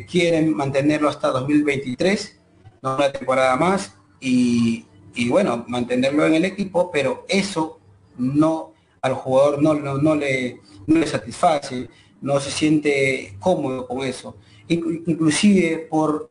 quieren 0.07 0.55
mantenerlo 0.55 1.09
hasta 1.09 1.29
2023, 1.29 2.39
no 2.83 2.95
una 2.95 3.11
temporada 3.11 3.55
más, 3.55 3.95
y, 4.19 4.86
bueno, 5.29 5.65
mantenerlo 5.67 6.25
en 6.25 6.35
el 6.35 6.45
equipo, 6.45 6.91
pero 6.91 7.25
eso 7.27 7.79
no 8.17 8.73
al 9.01 9.13
jugador 9.13 9.61
no, 9.61 9.73
no, 9.73 10.15
le, 10.15 10.59
no 10.85 10.99
le 10.99 11.07
satisface 11.07 11.87
no 12.21 12.39
se 12.39 12.51
siente 12.51 13.35
cómodo 13.39 13.87
con 13.87 14.01
eso. 14.01 14.35
Inclusive 14.67 15.87
por 15.89 16.29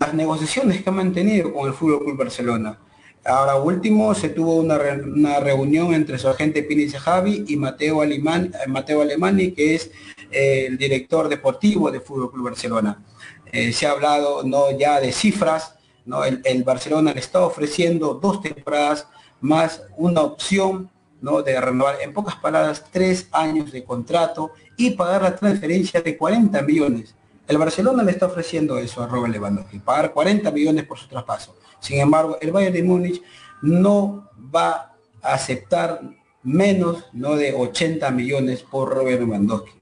las 0.00 0.14
negociaciones 0.14 0.82
que 0.82 0.90
ha 0.90 0.92
mantenido 0.92 1.52
con 1.52 1.66
el 1.66 1.74
Fútbol 1.74 2.16
Barcelona. 2.16 2.78
Ahora 3.24 3.56
último 3.56 4.14
se 4.14 4.30
tuvo 4.30 4.56
una, 4.56 4.78
reunión 5.40 5.92
entre 5.92 6.18
su 6.18 6.28
agente 6.28 6.62
Pini 6.62 6.88
Javi 6.88 7.44
y 7.46 7.56
Mateo, 7.56 8.00
Alemán, 8.00 8.52
eh, 8.54 8.68
Mateo 8.68 9.02
Alemani, 9.02 9.52
que 9.52 9.74
es 9.74 9.90
eh, 10.30 10.66
el 10.68 10.78
director 10.78 11.28
deportivo 11.28 11.90
del 11.90 12.00
Fútbol 12.00 12.42
Barcelona. 12.42 13.02
Eh, 13.52 13.72
se 13.72 13.86
ha 13.86 13.90
hablado 13.90 14.44
no 14.44 14.70
ya 14.76 15.00
de 15.00 15.12
cifras, 15.12 15.74
¿no? 16.08 16.24
El, 16.24 16.40
el 16.44 16.64
Barcelona 16.64 17.12
le 17.12 17.20
está 17.20 17.40
ofreciendo 17.44 18.14
dos 18.14 18.42
temporadas 18.42 19.06
más 19.40 19.82
una 19.96 20.22
opción 20.22 20.90
de 21.20 21.60
renovar, 21.60 21.96
en 22.00 22.12
pocas 22.12 22.36
palabras, 22.36 22.84
tres 22.92 23.28
años 23.32 23.72
de 23.72 23.84
contrato 23.84 24.52
y 24.76 24.90
pagar 24.90 25.22
la 25.22 25.34
transferencia 25.34 26.00
de 26.00 26.16
40 26.16 26.62
millones. 26.62 27.14
El 27.46 27.58
Barcelona 27.58 28.02
le 28.02 28.12
está 28.12 28.26
ofreciendo 28.26 28.78
eso 28.78 29.02
a 29.02 29.06
Robert 29.06 29.32
Lewandowski, 29.32 29.80
pagar 29.80 30.12
40 30.12 30.50
millones 30.52 30.84
por 30.86 30.98
su 30.98 31.08
traspaso. 31.08 31.56
Sin 31.80 31.98
embargo, 31.98 32.38
el 32.40 32.52
Bayern 32.52 32.74
de 32.74 32.82
Múnich 32.82 33.22
no 33.62 34.28
va 34.54 34.94
a 35.22 35.34
aceptar 35.34 36.00
menos 36.42 37.04
¿no? 37.12 37.34
de 37.34 37.52
80 37.52 38.10
millones 38.12 38.62
por 38.62 38.90
Robert 38.90 39.20
Lewandowski. 39.20 39.72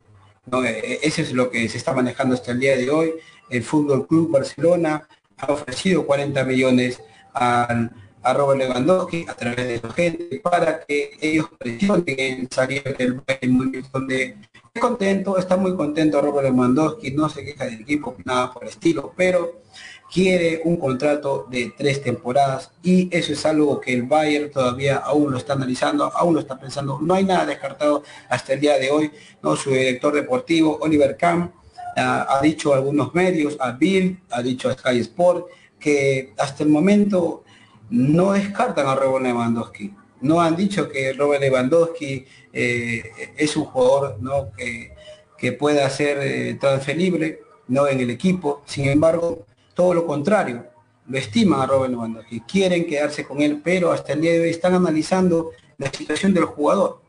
E, 0.64 0.68
e, 0.68 1.00
eso 1.02 1.20
es 1.20 1.32
lo 1.32 1.50
que 1.50 1.68
se 1.68 1.76
está 1.76 1.92
manejando 1.92 2.34
hasta 2.34 2.52
el 2.52 2.60
día 2.60 2.76
de 2.76 2.90
hoy. 2.90 3.12
El 3.50 3.62
Fútbol 3.62 4.06
Club 4.06 4.30
Barcelona 4.30 5.06
ha 5.38 5.52
ofrecido 5.52 6.06
40 6.06 6.44
millones 6.44 7.00
al 7.32 7.90
a 8.26 8.32
Robert 8.32 8.58
Lewandowski 8.58 9.24
a 9.28 9.34
través 9.34 9.68
de 9.68 9.80
su 9.80 9.88
gente 9.90 10.40
para 10.42 10.80
que 10.84 11.16
ellos 11.20 11.46
presionen 11.56 12.04
en 12.18 12.50
salir 12.50 12.82
del 12.98 13.22
Bayern 13.24 13.86
donde 13.92 14.36
es 14.74 14.80
contento, 14.80 15.38
está 15.38 15.56
muy 15.56 15.76
contento 15.76 16.20
Robert 16.20 16.48
Lewandowski, 16.48 17.12
no 17.12 17.28
se 17.28 17.44
queja 17.44 17.66
del 17.66 17.82
equipo, 17.82 18.16
nada 18.24 18.52
por 18.52 18.64
estilo, 18.64 19.12
pero 19.16 19.62
quiere 20.12 20.60
un 20.64 20.76
contrato 20.76 21.46
de 21.48 21.72
tres 21.78 22.02
temporadas 22.02 22.72
y 22.82 23.08
eso 23.16 23.32
es 23.32 23.46
algo 23.46 23.80
que 23.80 23.94
el 23.94 24.02
Bayern 24.02 24.50
todavía 24.50 24.96
aún 24.96 25.30
lo 25.30 25.38
está 25.38 25.52
analizando, 25.52 26.10
aún 26.12 26.34
lo 26.34 26.40
está 26.40 26.58
pensando, 26.58 26.98
no 27.00 27.14
hay 27.14 27.22
nada 27.22 27.46
descartado 27.46 28.02
hasta 28.28 28.54
el 28.54 28.60
día 28.60 28.76
de 28.76 28.90
hoy, 28.90 29.12
no 29.40 29.54
su 29.54 29.70
director 29.70 30.12
deportivo 30.12 30.78
Oliver 30.80 31.16
Kahn 31.16 31.52
ha 31.96 32.40
dicho 32.42 32.74
algunos 32.74 33.14
medios, 33.14 33.56
a 33.58 33.72
Bill, 33.72 34.20
ha 34.30 34.42
dicho 34.42 34.68
a 34.68 34.74
Sky 34.74 34.98
Sport 35.00 35.46
que 35.78 36.34
hasta 36.38 36.62
el 36.62 36.68
momento 36.68 37.44
no 37.90 38.32
descartan 38.32 38.86
a 38.86 38.94
Robert 38.94 39.24
Lewandowski. 39.24 39.94
No 40.20 40.40
han 40.40 40.56
dicho 40.56 40.88
que 40.88 41.12
Robert 41.12 41.42
Lewandowski 41.42 42.24
eh, 42.52 43.02
es 43.36 43.56
un 43.56 43.64
jugador 43.64 44.16
¿no? 44.20 44.50
que, 44.56 44.92
que, 45.36 45.52
pueda 45.52 45.88
ser 45.90 46.18
eh, 46.20 46.54
transferible 46.54 47.40
¿no? 47.68 47.86
en 47.86 48.00
el 48.00 48.10
equipo. 48.10 48.62
Sin 48.66 48.86
embargo, 48.88 49.46
todo 49.74 49.94
lo 49.94 50.06
contrario, 50.06 50.66
lo 51.06 51.18
estiman 51.18 51.60
a 51.60 51.66
Robert 51.66 51.90
Lewandowski. 51.90 52.40
Quieren 52.40 52.86
quedarse 52.86 53.24
con 53.24 53.42
él, 53.42 53.60
pero 53.62 53.92
hasta 53.92 54.14
el 54.14 54.22
día 54.22 54.32
de 54.32 54.40
hoy 54.40 54.50
están 54.50 54.74
analizando 54.74 55.52
la 55.78 55.90
situación 55.90 56.32
del 56.32 56.44
jugador. 56.44 57.02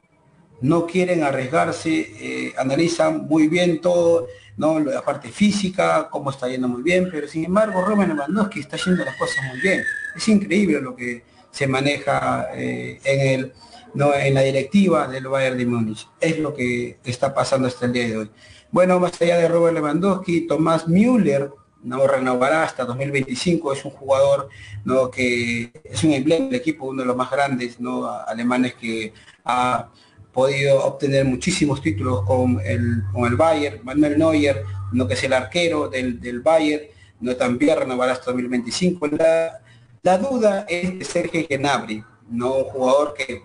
No 0.61 0.87
quieren 0.87 1.23
arriesgarse, 1.23 2.07
eh, 2.19 2.53
analizan 2.57 3.27
muy 3.27 3.47
bien 3.47 3.79
todo, 3.79 4.27
¿no? 4.57 4.79
la 4.79 5.03
parte 5.03 5.29
física, 5.29 6.09
cómo 6.09 6.31
está 6.31 6.47
yendo 6.47 6.67
muy 6.67 6.81
bien, 6.81 7.09
pero 7.11 7.27
sin 7.27 7.45
embargo 7.45 7.81
Robert 7.81 8.09
Lewandowski 8.09 8.61
está 8.61 8.75
haciendo 8.75 9.05
las 9.05 9.15
cosas 9.17 9.37
muy 9.51 9.61
bien 9.61 9.83
es 10.17 10.27
increíble 10.27 10.81
lo 10.81 10.95
que 10.95 11.23
se 11.51 11.67
maneja 11.67 12.47
eh, 12.53 12.99
en, 13.03 13.39
el, 13.39 13.53
¿no? 13.93 14.13
en 14.13 14.33
la 14.33 14.41
directiva 14.41 15.07
del 15.07 15.27
Bayern 15.27 15.57
de 15.57 15.65
Múnich. 15.65 16.07
Es 16.19 16.39
lo 16.39 16.53
que 16.53 16.97
está 17.03 17.33
pasando 17.33 17.67
hasta 17.67 17.85
el 17.85 17.93
día 17.93 18.07
de 18.07 18.17
hoy. 18.17 18.29
Bueno, 18.71 18.99
más 18.99 19.21
allá 19.21 19.37
de 19.37 19.47
Robert 19.47 19.75
Lewandowski, 19.75 20.47
Tomás 20.47 20.87
Müller 20.87 21.51
no 21.83 22.05
renovará 22.05 22.63
hasta 22.63 22.83
2025, 22.83 23.71
es 23.73 23.85
un 23.85 23.91
jugador 23.91 24.49
¿no? 24.83 25.09
que 25.09 25.71
es 25.83 26.03
un 26.03 26.11
emblema 26.11 26.45
del 26.45 26.55
equipo, 26.55 26.85
uno 26.85 27.03
de 27.03 27.07
los 27.07 27.15
más 27.15 27.31
grandes 27.31 27.79
¿no? 27.79 28.09
alemanes 28.09 28.73
que 28.73 29.13
ha 29.45 29.89
podido 30.37 30.85
obtener 30.85 31.25
muchísimos 31.25 31.81
títulos 31.81 32.21
con 32.21 32.61
el, 32.63 33.01
con 33.11 33.25
el 33.25 33.35
Bayern, 33.35 33.79
Manuel 33.83 34.19
Neuer, 34.19 34.63
¿no? 34.91 35.07
que 35.07 35.15
es 35.15 35.23
el 35.23 35.33
arquero 35.33 35.89
del, 35.89 36.21
del 36.21 36.41
Bayern, 36.41 36.83
no 37.21 37.35
también 37.35 37.75
renovará 37.75 38.11
hasta 38.11 38.25
2025. 38.25 39.07
La, 39.07 39.59
la 40.03 40.17
duda 40.19 40.67
es 40.69 40.99
de 40.99 41.05
Sergio 41.05 41.43
Gnabry, 41.49 42.03
¿no? 42.29 42.53
un 42.53 42.63
jugador 42.65 43.15
que 43.15 43.41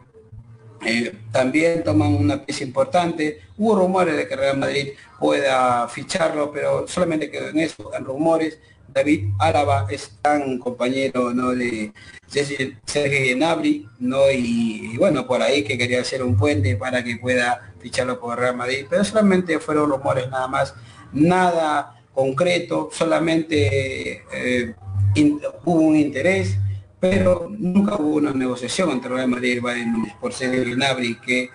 eh, 0.84 1.14
también 1.32 1.82
toman 1.82 2.14
una 2.14 2.44
pieza 2.44 2.62
importante. 2.62 3.40
Hubo 3.56 3.74
rumores 3.74 4.14
de 4.14 4.28
que 4.28 4.36
Real 4.36 4.58
Madrid 4.58 4.88
pueda 5.18 5.88
ficharlo, 5.88 6.52
pero 6.52 6.86
solamente 6.86 7.30
quedó 7.30 7.48
en 7.48 7.60
eso, 7.60 7.90
en 7.96 8.04
rumores. 8.04 8.58
David 8.92 9.30
Álava 9.38 9.86
es 9.90 10.18
tan 10.22 10.58
compañero 10.58 11.32
¿no? 11.34 11.50
de 11.50 11.92
Sergio 12.26 13.36
Gnabry, 13.36 13.88
¿no? 13.98 14.30
Y, 14.30 14.96
bueno, 14.96 15.26
por 15.26 15.42
ahí 15.42 15.64
que 15.64 15.76
quería 15.76 16.00
hacer 16.00 16.22
un 16.22 16.36
puente 16.36 16.76
para 16.76 17.02
que 17.04 17.16
pueda 17.16 17.72
ficharlo 17.80 18.18
por 18.18 18.38
Real 18.38 18.56
Madrid, 18.56 18.86
pero 18.88 19.04
solamente 19.04 19.58
fueron 19.58 19.90
rumores 19.90 20.30
nada 20.30 20.48
más, 20.48 20.74
nada 21.12 22.00
concreto, 22.14 22.90
solamente 22.92 24.22
eh, 24.32 24.74
hubo 25.64 25.80
un 25.80 25.96
interés, 25.96 26.56
pero 27.00 27.48
nunca 27.50 27.96
hubo 27.96 28.16
una 28.16 28.32
negociación 28.32 28.90
entre 28.90 29.10
Real 29.10 29.28
Madrid 29.28 29.56
y 29.56 29.60
Bayern 29.60 30.12
por 30.20 30.32
Sergio 30.32 30.64
Gnabry 30.64 31.16
que 31.16 31.50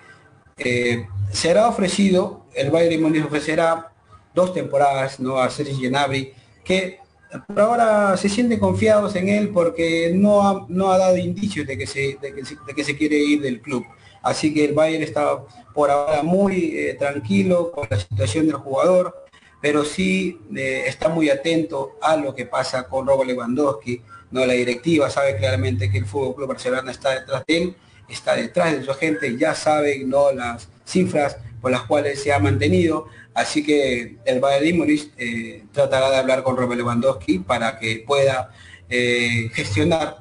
eh, 0.58 1.06
será 1.32 1.68
ofrecido, 1.68 2.46
el 2.54 2.70
Bayern 2.70 3.02
Múnich 3.02 3.24
ofrecerá 3.24 3.92
dos 4.34 4.52
temporadas 4.52 5.20
¿no? 5.20 5.38
a 5.38 5.48
Sergio 5.50 5.88
Gnabry 5.88 6.32
que 6.64 6.98
por 7.46 7.60
ahora 7.60 8.16
se 8.16 8.28
sienten 8.28 8.58
confiados 8.58 9.14
en 9.16 9.28
él 9.28 9.50
porque 9.50 10.12
no 10.14 10.46
ha, 10.46 10.66
no 10.68 10.90
ha 10.90 10.98
dado 10.98 11.16
indicios 11.16 11.66
de 11.66 11.76
que, 11.76 11.86
se, 11.86 12.18
de, 12.20 12.34
que 12.74 12.84
se, 12.84 12.96
quiere 12.96 13.16
ir 13.16 13.42
del 13.42 13.60
club. 13.60 13.84
Así 14.22 14.52
que 14.52 14.64
el 14.64 14.74
Bayern 14.74 15.02
está 15.02 15.38
por 15.74 15.90
ahora 15.90 16.22
muy 16.22 16.76
eh, 16.76 16.94
tranquilo 16.94 17.70
con 17.70 17.86
la 17.90 17.98
situación 17.98 18.46
del 18.46 18.56
jugador, 18.56 19.14
pero 19.60 19.84
sí 19.84 20.40
eh, 20.56 20.84
está 20.86 21.08
muy 21.08 21.30
atento 21.30 21.96
a 22.00 22.16
lo 22.16 22.34
que 22.34 22.46
pasa 22.46 22.84
con 22.88 23.06
Robert 23.06 23.28
Lewandowski. 23.28 24.02
¿no? 24.30 24.44
La 24.46 24.54
directiva 24.54 25.10
sabe 25.10 25.36
claramente 25.36 25.90
que 25.90 25.98
el 25.98 26.06
Fútbol 26.06 26.34
Club 26.34 26.48
Barcelona 26.48 26.90
está 26.90 27.10
detrás 27.10 27.44
de 27.46 27.56
él, 27.58 27.76
está 28.08 28.34
detrás 28.34 28.72
de 28.72 28.84
su 28.84 28.90
agente, 28.90 29.36
ya 29.36 29.54
sabe 29.54 30.02
¿no? 30.04 30.32
las 30.32 30.68
cifras 30.84 31.36
por 31.60 31.70
las 31.70 31.82
cuales 31.82 32.22
se 32.22 32.32
ha 32.32 32.38
mantenido 32.38 33.06
Así 33.38 33.62
que 33.62 34.16
el 34.24 34.40
Bayern 34.40 34.78
Múnich 34.78 35.12
eh, 35.16 35.64
tratará 35.70 36.10
de 36.10 36.16
hablar 36.16 36.42
con 36.42 36.56
Robert 36.56 36.76
Lewandowski 36.76 37.38
para 37.38 37.78
que 37.78 38.02
pueda 38.04 38.50
eh, 38.88 39.48
gestionar 39.54 40.16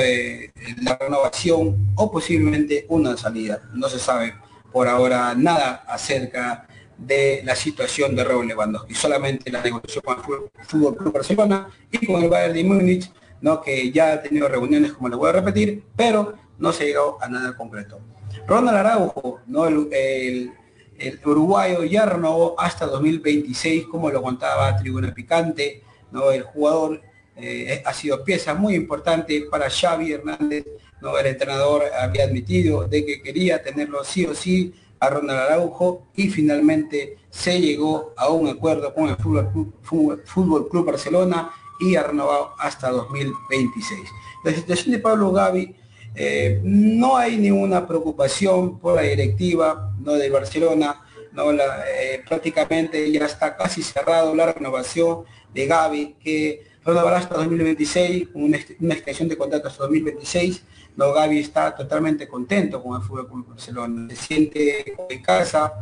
eh, 0.00 0.50
la 0.82 0.96
renovación 0.96 1.92
o 1.94 2.10
posiblemente 2.10 2.84
una 2.88 3.16
salida. 3.16 3.62
No 3.74 3.88
se 3.88 4.00
sabe 4.00 4.34
por 4.72 4.88
ahora 4.88 5.36
nada 5.36 5.84
acerca 5.86 6.66
de 6.96 7.42
la 7.44 7.54
situación 7.54 8.16
de 8.16 8.24
Robert 8.24 8.48
Lewandowski, 8.48 8.92
solamente 8.92 9.52
la 9.52 9.62
negociación 9.62 10.02
con 10.04 10.18
el 10.18 10.66
Fútbol 10.66 10.96
Club 10.96 11.12
Barcelona 11.12 11.70
y 11.92 12.04
con 12.04 12.24
el 12.24 12.28
Bayern 12.28 12.54
de 12.54 12.64
Múnich, 12.64 13.12
que 13.64 13.92
ya 13.92 14.14
ha 14.14 14.22
tenido 14.22 14.48
reuniones, 14.48 14.94
como 14.94 15.08
le 15.08 15.14
voy 15.14 15.28
a 15.28 15.32
repetir, 15.32 15.84
pero 15.94 16.34
no 16.58 16.72
se 16.72 16.86
llegó 16.86 17.18
a 17.22 17.28
nada 17.28 17.56
concreto. 17.56 18.00
Ronald 18.48 18.78
Araujo, 18.78 19.42
¿no? 19.46 19.68
el 19.68 20.52
uruguayo 21.24 21.84
ya 21.84 22.06
renovó 22.06 22.54
hasta 22.58 22.86
2026, 22.86 23.86
como 23.86 24.10
lo 24.10 24.22
contaba 24.22 24.76
Tribuna 24.76 25.14
Picante, 25.14 25.82
¿no? 26.10 26.30
El 26.30 26.42
jugador 26.42 27.00
eh, 27.36 27.82
ha 27.84 27.92
sido 27.94 28.24
pieza 28.24 28.54
muy 28.54 28.74
importante 28.74 29.46
para 29.50 29.70
Xavi 29.70 30.12
Hernández, 30.12 30.66
¿no? 31.00 31.16
El 31.18 31.26
entrenador 31.26 31.84
había 32.00 32.24
admitido 32.24 32.86
de 32.86 33.06
que 33.06 33.22
quería 33.22 33.62
tenerlo 33.62 34.02
sí 34.02 34.26
o 34.26 34.34
sí 34.34 34.74
a 35.00 35.10
Ronald 35.10 35.40
Araujo 35.40 36.08
y 36.16 36.28
finalmente 36.28 37.18
se 37.30 37.60
llegó 37.60 38.14
a 38.16 38.28
un 38.30 38.48
acuerdo 38.48 38.92
con 38.92 39.08
el 39.08 39.16
Fútbol 39.16 40.68
Club, 40.68 40.86
Barcelona 40.86 41.50
y 41.80 41.94
ha 41.94 42.02
renovado 42.02 42.54
hasta 42.58 42.90
2026. 42.90 44.00
La 44.44 44.52
situación 44.52 44.92
de 44.92 44.98
Pablo 44.98 45.30
Gavi 45.30 45.74
eh, 46.20 46.60
no 46.64 47.16
hay 47.16 47.36
ninguna 47.36 47.86
preocupación 47.86 48.80
por 48.80 48.96
la 48.96 49.02
directiva 49.02 49.94
¿no? 50.00 50.14
de 50.14 50.28
Barcelona, 50.28 51.00
¿no? 51.30 51.52
Eh, 51.52 52.24
prácticamente 52.26 53.12
ya 53.12 53.24
está 53.24 53.56
casi 53.56 53.84
cerrado 53.84 54.34
la 54.34 54.52
renovación 54.52 55.22
de 55.54 55.66
Gaby, 55.66 56.16
que 56.20 56.64
renovará 56.84 57.18
hasta 57.18 57.36
2026, 57.36 58.30
con 58.30 58.42
una, 58.42 58.56
extensión 58.56 59.28
de 59.28 59.38
contrato 59.38 59.68
hasta 59.68 59.84
2026. 59.84 60.64
¿no? 60.96 61.12
Gaby 61.12 61.38
está 61.38 61.72
totalmente 61.76 62.26
contento 62.26 62.82
con 62.82 63.00
el 63.00 63.06
Fútbol 63.06 63.28
Club 63.28 63.48
Barcelona, 63.50 64.08
se 64.10 64.16
siente 64.16 64.96
en 65.08 65.22
casa, 65.22 65.74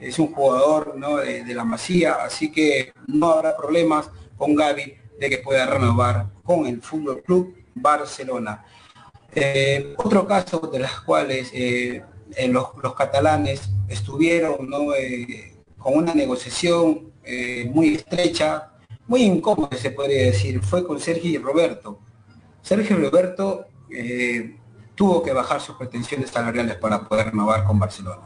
es 0.00 0.18
un 0.18 0.32
jugador 0.32 0.94
de, 1.22 1.44
de, 1.44 1.54
la 1.54 1.64
Masía, 1.64 2.14
así 2.24 2.50
que 2.50 2.94
no 3.08 3.30
habrá 3.30 3.54
problemas 3.54 4.08
con 4.38 4.54
Gaby 4.54 4.94
de 5.20 5.28
que 5.28 5.36
pueda 5.36 5.66
renovar 5.66 6.28
con 6.42 6.66
el 6.66 6.80
Fútbol 6.80 7.22
Club 7.22 7.54
Barcelona. 7.74 8.64
Eh, 9.34 9.94
otro 9.96 10.26
caso 10.26 10.58
de 10.60 10.78
las 10.78 11.00
cuales 11.00 11.50
eh, 11.54 12.02
los, 12.48 12.68
catalanes 12.94 13.70
estuvieron 13.88 14.68
eh, 14.98 15.56
con 15.78 15.96
una 15.96 16.14
negociación 16.14 17.12
muy 17.70 17.94
estrecha, 17.94 18.72
muy 19.06 19.22
incómoda 19.22 19.76
se 19.76 19.92
podría 19.92 20.24
decir, 20.24 20.60
fue 20.60 20.84
con 20.84 20.98
Sergio 21.00 21.30
y 21.30 21.38
Roberto. 21.38 22.00
Sergio 22.60 22.98
y 22.98 23.04
Roberto 23.04 23.66
tuvo 24.94 25.22
que 25.22 25.32
bajar 25.32 25.60
sus 25.60 25.76
pretensiones 25.76 26.30
salariales 26.30 26.76
para 26.76 27.08
poder 27.08 27.26
renovar 27.26 27.64
con 27.64 27.78
Barcelona 27.78 28.22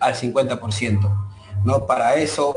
al 0.00 0.14
50%. 0.14 1.26
¿no? 1.64 1.86
Para 1.86 2.14
eso, 2.16 2.56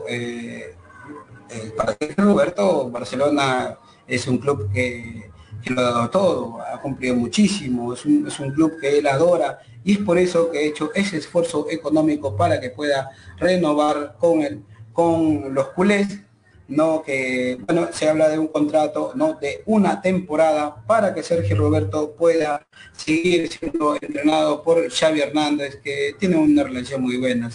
para 1.78 1.96
Sergio 2.00 2.24
Roberto, 2.24 2.90
Barcelona 2.90 3.78
es 4.08 4.28
un 4.28 4.38
club 4.38 4.72
que 4.72 5.30
lo 5.70 5.82
ha 5.82 5.84
dado 5.84 6.10
todo, 6.10 6.62
ha 6.62 6.80
cumplido 6.82 7.16
muchísimo, 7.16 7.94
es 7.94 8.06
un, 8.06 8.52
club 8.54 8.80
que 8.80 8.98
él 8.98 9.08
adora 9.08 9.60
y 9.84 9.94
es 9.94 9.98
por 10.00 10.18
eso 10.18 10.52
que 10.52 10.60
ha 10.60 10.62
hecho 10.62 10.92
ese 10.94 11.18
esfuerzo 11.18 11.68
económico 11.70 12.36
para 12.36 12.60
que 12.60 12.70
pueda 12.70 13.10
renovar 13.38 14.16
con, 14.20 14.42
el, 14.42 14.64
con 14.94 15.54
los 15.54 15.68
culés, 15.70 16.20
¿no? 16.68 17.02
que 17.04 17.58
bueno, 17.66 17.88
se 17.92 18.10
habla 18.10 18.30
de 18.30 18.38
un 18.38 18.48
contrato 18.48 19.14
¿no? 19.16 19.36
de 19.36 19.64
una 19.66 20.02
temporada 20.02 20.84
para 20.86 21.14
que 21.14 21.24
Sergio 21.24 21.56
Roberto 21.56 22.12
pueda 22.12 22.66
seguir 22.92 23.48
siendo 23.50 23.96
entrenado 23.96 24.64
por 24.64 24.90
Xavi 24.92 25.22
Hernández, 25.22 25.80
que 25.82 26.16
tiene 26.20 26.36
una 26.36 26.64
relación 26.64 27.02
muy 27.02 27.18
buena. 27.18 27.50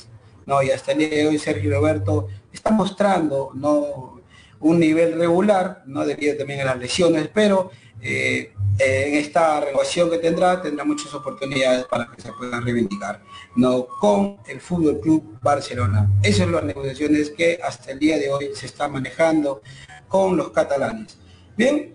¿no? 0.47 0.63
Y 0.63 0.71
hasta 0.71 0.93
el 0.93 0.99
día 0.99 1.09
de 1.09 1.29
hoy 1.29 1.39
Sergio 1.39 1.71
Roberto 1.71 2.29
está 2.53 2.71
mostrando 2.71 3.51
¿no? 3.55 4.21
un 4.61 4.79
nivel 4.79 5.19
regular, 5.19 5.83
¿no? 5.87 6.07
debido 6.07 6.37
también 6.37 6.61
a 6.61 6.65
las 6.65 6.79
lesiones, 6.79 7.29
pero 7.33 7.71
eh, 8.03 8.53
en 8.79 9.15
esta 9.15 9.61
renovación 9.61 10.11
que 10.11 10.19
tendrá, 10.19 10.61
tendrá 10.61 10.85
muchas 10.85 11.15
oportunidades 11.15 11.85
para 11.85 12.11
que 12.11 12.21
se 12.21 12.33
puedan 12.33 12.65
reivindicar, 12.65 13.23
no 13.55 13.87
con 13.87 14.39
el 14.49 14.61
Fútbol 14.61 15.01
Club 15.01 15.39
Barcelona. 15.41 16.11
Esas 16.23 16.45
son 16.45 16.53
las 16.53 16.65
negociaciones 16.65 17.31
que 17.31 17.61
hasta 17.63 17.93
el 17.93 17.99
día 17.99 18.19
de 18.19 18.31
hoy 18.31 18.51
se 18.55 18.67
están 18.67 18.93
manejando 18.93 19.63
con 20.09 20.37
los 20.37 20.51
catalanes. 20.51 21.17
Bien, 21.57 21.95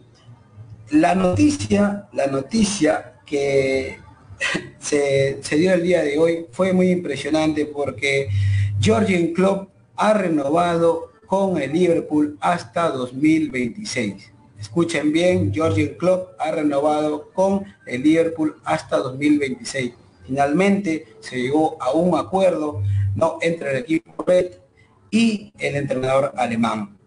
la 0.91 1.13
noticia, 1.13 2.07
la 2.13 2.27
noticia 2.27 3.19
que 3.25 3.99
se, 4.79 5.39
dio 5.51 5.73
el 5.73 5.83
día 5.83 6.03
de 6.03 6.17
hoy 6.17 6.45
fue 6.51 6.73
muy 6.73 6.89
impresionante 6.89 7.65
porque 7.65 8.29
Georgian 8.79 9.33
Club 9.33 9.69
ha 9.95 10.13
renovado 10.13 11.11
con 11.25 11.61
el 11.61 11.73
Liverpool 11.73 12.37
hasta 12.39 12.89
2026. 12.91 14.31
Escuchen 14.67 15.13
bien, 15.13 15.53
Georgian 15.53 15.95
Klopp 15.97 16.35
ha 16.37 16.51
renovado 16.51 17.31
con 17.31 17.63
el 17.85 18.03
Liverpool 18.03 18.57
hasta 18.65 18.97
2026. 18.97 19.93
Finalmente 20.25 21.15
se 21.21 21.41
llegó 21.41 21.81
a 21.81 21.91
un 21.91 22.19
acuerdo 22.19 22.83
¿no? 23.15 23.37
entre 23.41 23.71
el 23.71 23.77
equipo 23.77 24.25
red 24.25 24.51
y 25.09 25.53
el 25.57 25.77
entrenador 25.77 26.33
alemán. 26.35 26.97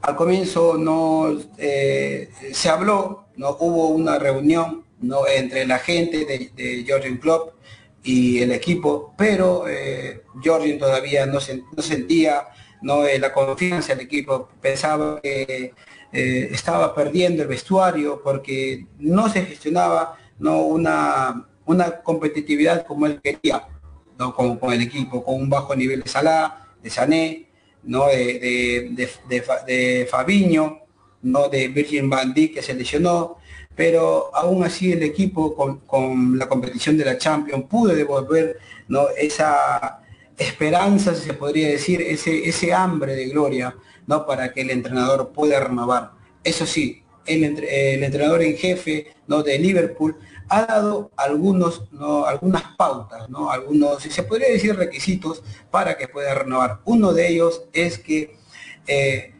Al 0.00 0.16
comienzo 0.16 0.78
no 0.78 1.38
eh, 1.58 2.30
se 2.52 2.70
habló, 2.70 3.26
no 3.36 3.58
hubo 3.60 3.88
una 3.88 4.18
reunión 4.18 4.84
¿no? 5.02 5.26
entre 5.28 5.66
la 5.66 5.80
gente 5.80 6.24
de, 6.24 6.50
de 6.56 6.82
Georgian 6.86 7.18
Klopp 7.18 7.56
y 8.02 8.40
el 8.40 8.52
equipo, 8.52 9.12
pero 9.18 9.68
eh, 9.68 10.22
todavía 10.78 11.26
no, 11.26 11.40
sentía 11.40 12.48
¿no? 12.80 13.04
La 13.04 13.32
confianza 13.32 13.94
del 13.94 14.06
equipo, 14.06 14.48
pensaba 14.60 15.20
que 15.20 15.72
eh, 16.12 16.48
estaba 16.52 16.94
perdiendo 16.94 17.42
el 17.42 17.48
vestuario 17.48 18.20
porque 18.22 18.86
no 18.98 19.28
se 19.28 19.44
gestionaba 19.44 20.18
¿no? 20.42 20.62
Una, 20.62 21.46
una 21.66 22.02
competitividad 22.02 22.84
como 22.84 23.06
él 23.06 23.20
quería, 23.22 23.66
¿no? 24.18 24.34
con, 24.34 24.58
con 24.58 24.72
el 24.72 24.82
equipo, 24.82 25.24
con 25.24 25.36
un 25.36 25.48
bajo 25.48 25.74
nivel 25.74 26.02
de 26.02 26.08
Salah, 26.08 26.66
de 26.82 26.90
Sané, 26.90 27.46
¿no? 27.84 28.08
de, 28.08 28.90
de, 28.92 29.42
de, 29.66 30.06
Fabiño, 30.10 30.80
¿no? 31.22 31.48
de 31.48 31.68
Virgin 31.68 32.10
Van 32.10 32.34
Dijk 32.34 32.54
que 32.54 32.62
se 32.62 32.74
lesionó, 32.74 33.38
pero 33.74 34.34
aún 34.34 34.64
así 34.64 34.92
el 34.92 35.02
equipo 35.04 35.54
con, 35.54 35.78
con, 35.80 36.36
la 36.36 36.48
competición 36.48 36.96
de 36.96 37.04
la 37.04 37.16
Champions 37.16 37.64
pudo 37.70 37.94
devolver 37.94 38.58
¿no? 38.88 39.08
esa 39.16 40.00
esperanza, 40.36 41.14
se 41.14 41.34
podría 41.34 41.68
decir, 41.68 42.02
ese, 42.02 42.48
ese 42.48 42.72
hambre 42.74 43.14
de 43.14 43.28
gloria 43.28 43.74
¿no? 44.06 44.26
para 44.26 44.52
que 44.52 44.62
el 44.62 44.70
entrenador 44.70 45.32
pueda 45.32 45.60
renovar. 45.60 46.12
Eso 46.44 46.66
sí, 46.66 47.02
el, 47.26 47.44
entrenador 47.44 48.42
en 48.42 48.56
jefe 48.56 49.14
¿no? 49.26 49.42
de 49.42 49.58
Liverpool, 49.58 50.16
ha 50.48 50.66
dado 50.66 51.10
algunos, 51.16 51.90
¿no? 51.92 52.26
algunas 52.26 52.62
pautas, 52.76 53.28
¿no? 53.30 53.50
algunos, 53.50 54.02
se 54.02 54.22
podría 54.22 54.50
decir, 54.50 54.76
requisitos 54.76 55.42
para 55.70 55.96
que 55.96 56.08
pueda 56.08 56.34
renovar. 56.34 56.80
Uno 56.84 57.12
de 57.12 57.28
ellos 57.28 57.64
es 57.72 57.98
que 57.98 58.36
eh, 58.86 59.34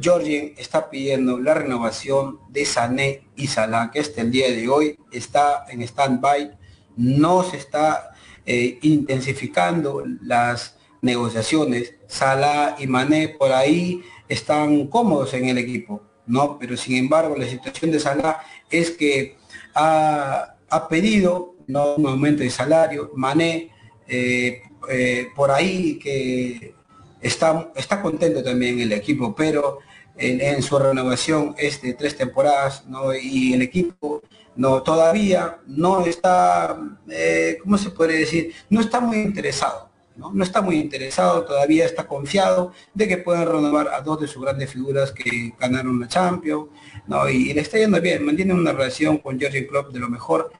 Georgien 0.00 0.54
está 0.56 0.88
pidiendo 0.90 1.38
la 1.38 1.54
renovación 1.54 2.38
de 2.48 2.64
Sané 2.64 3.26
y 3.36 3.48
Salah, 3.48 3.90
que 3.90 4.00
hasta 4.00 4.20
el 4.20 4.30
día 4.30 4.50
de 4.50 4.68
hoy 4.68 4.98
está 5.10 5.64
en 5.68 5.82
stand-by, 5.82 6.56
no 6.96 7.42
se 7.42 7.56
está 7.56 8.14
eh, 8.46 8.78
intensificando 8.82 10.02
las 10.22 10.76
negociaciones. 11.02 11.94
Salah 12.06 12.76
y 12.78 12.86
Mané 12.86 13.28
por 13.28 13.52
ahí 13.52 14.02
están 14.28 14.86
cómodos 14.86 15.34
en 15.34 15.48
el 15.48 15.58
equipo, 15.58 16.00
¿no? 16.26 16.58
Pero 16.58 16.76
sin 16.76 16.96
embargo 16.96 17.36
la 17.36 17.46
situación 17.46 17.90
de 17.90 18.00
Salah 18.00 18.40
es 18.70 18.92
que 18.92 19.36
ha, 19.74 20.56
pedido 20.88 21.54
¿no? 21.66 21.96
un 21.96 22.06
aumento 22.06 22.42
de 22.42 22.50
salario, 22.50 23.10
Mané 23.14 23.70
eh, 24.08 24.62
eh, 24.90 25.28
por 25.36 25.50
ahí 25.50 25.98
que 25.98 26.74
está, 27.20 27.70
está 27.76 28.00
contento 28.00 28.42
también 28.42 28.80
el 28.80 28.92
equipo, 28.92 29.34
pero 29.34 29.78
en, 30.16 30.62
su 30.62 30.78
renovación 30.78 31.54
es 31.58 31.80
de 31.82 31.94
tres 31.94 32.16
temporadas, 32.16 32.86
¿no? 32.86 33.14
Y 33.14 33.54
el 33.54 33.62
equipo 33.62 34.22
no 34.56 34.82
todavía 34.82 35.58
no 35.66 36.04
está, 36.04 36.78
eh, 37.08 37.58
¿cómo 37.62 37.78
se 37.78 37.90
puede 37.90 38.18
decir? 38.18 38.52
No 38.68 38.80
está 38.80 39.00
muy 39.00 39.18
interesado. 39.18 39.91
¿No? 40.16 40.42
está 40.42 40.62
muy 40.62 40.76
interesado, 40.76 41.44
todavía 41.44 41.84
está 41.84 42.06
confiado 42.06 42.72
de 42.94 43.08
que 43.08 43.18
puedan 43.18 43.46
renovar 43.46 43.88
a 43.88 44.00
dos 44.00 44.20
de 44.20 44.26
sus 44.26 44.42
grandes 44.42 44.70
figuras 44.70 45.12
que 45.12 45.54
ganaron 45.58 46.00
la 46.00 46.08
Champions, 46.08 46.68
¿no? 47.06 47.28
y, 47.28 47.52
le 47.52 47.60
está 47.60 47.78
yendo 47.78 48.00
bien, 48.00 48.24
mantiene 48.24 48.54
una 48.54 48.72
relación 48.72 49.18
con 49.18 49.38
George 49.38 49.66
Klopp 49.66 49.92
de 49.92 50.00
lo 50.00 50.08
mejor, 50.08 50.52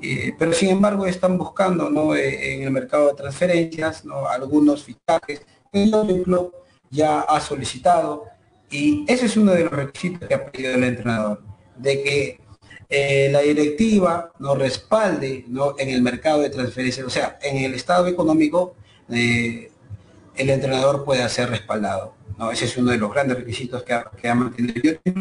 eh, 0.00 0.32
pero 0.38 0.52
sin 0.52 0.70
embargo 0.70 1.06
están 1.06 1.36
buscando 1.36 1.90
¿no? 1.90 2.14
Eh, 2.14 2.54
en 2.54 2.62
el 2.62 2.70
mercado 2.70 3.08
de 3.08 3.14
transferencias 3.14 4.04
¿no? 4.04 4.26
algunos 4.26 4.84
fichajes 4.84 5.42
que 5.72 5.86
George 5.86 6.22
Klopp 6.22 6.54
ya 6.90 7.20
ha 7.20 7.40
solicitado, 7.40 8.26
y 8.70 9.04
ese 9.08 9.26
es 9.26 9.36
uno 9.36 9.52
de 9.52 9.64
los 9.64 9.72
requisitos 9.72 10.28
que 10.28 10.34
ha 10.34 10.46
pedido 10.46 10.74
el 10.74 10.84
entrenador, 10.84 11.42
de 11.76 12.02
que 12.02 12.40
eh, 12.92 13.28
la 13.30 13.40
directiva 13.40 14.32
nos 14.40 14.58
respalde 14.58 15.44
¿no? 15.46 15.76
en 15.78 15.90
el 15.90 16.02
mercado 16.02 16.40
de 16.40 16.50
transferencias, 16.50 17.06
o 17.06 17.10
sea, 17.10 17.38
en 17.40 17.58
el 17.58 17.74
estado 17.74 18.08
económico, 18.08 18.74
eh, 19.12 19.70
el 20.36 20.50
entrenador 20.50 21.04
puede 21.04 21.28
ser 21.28 21.50
respaldado. 21.50 22.14
¿no? 22.38 22.50
Ese 22.50 22.64
es 22.64 22.76
uno 22.76 22.90
de 22.90 22.98
los 22.98 23.12
grandes 23.12 23.38
requisitos 23.38 23.82
que 23.82 23.92
ha, 23.92 24.04
que 24.04 24.28
ha 24.28 24.34
mantenido 24.34 24.98
el 25.04 25.14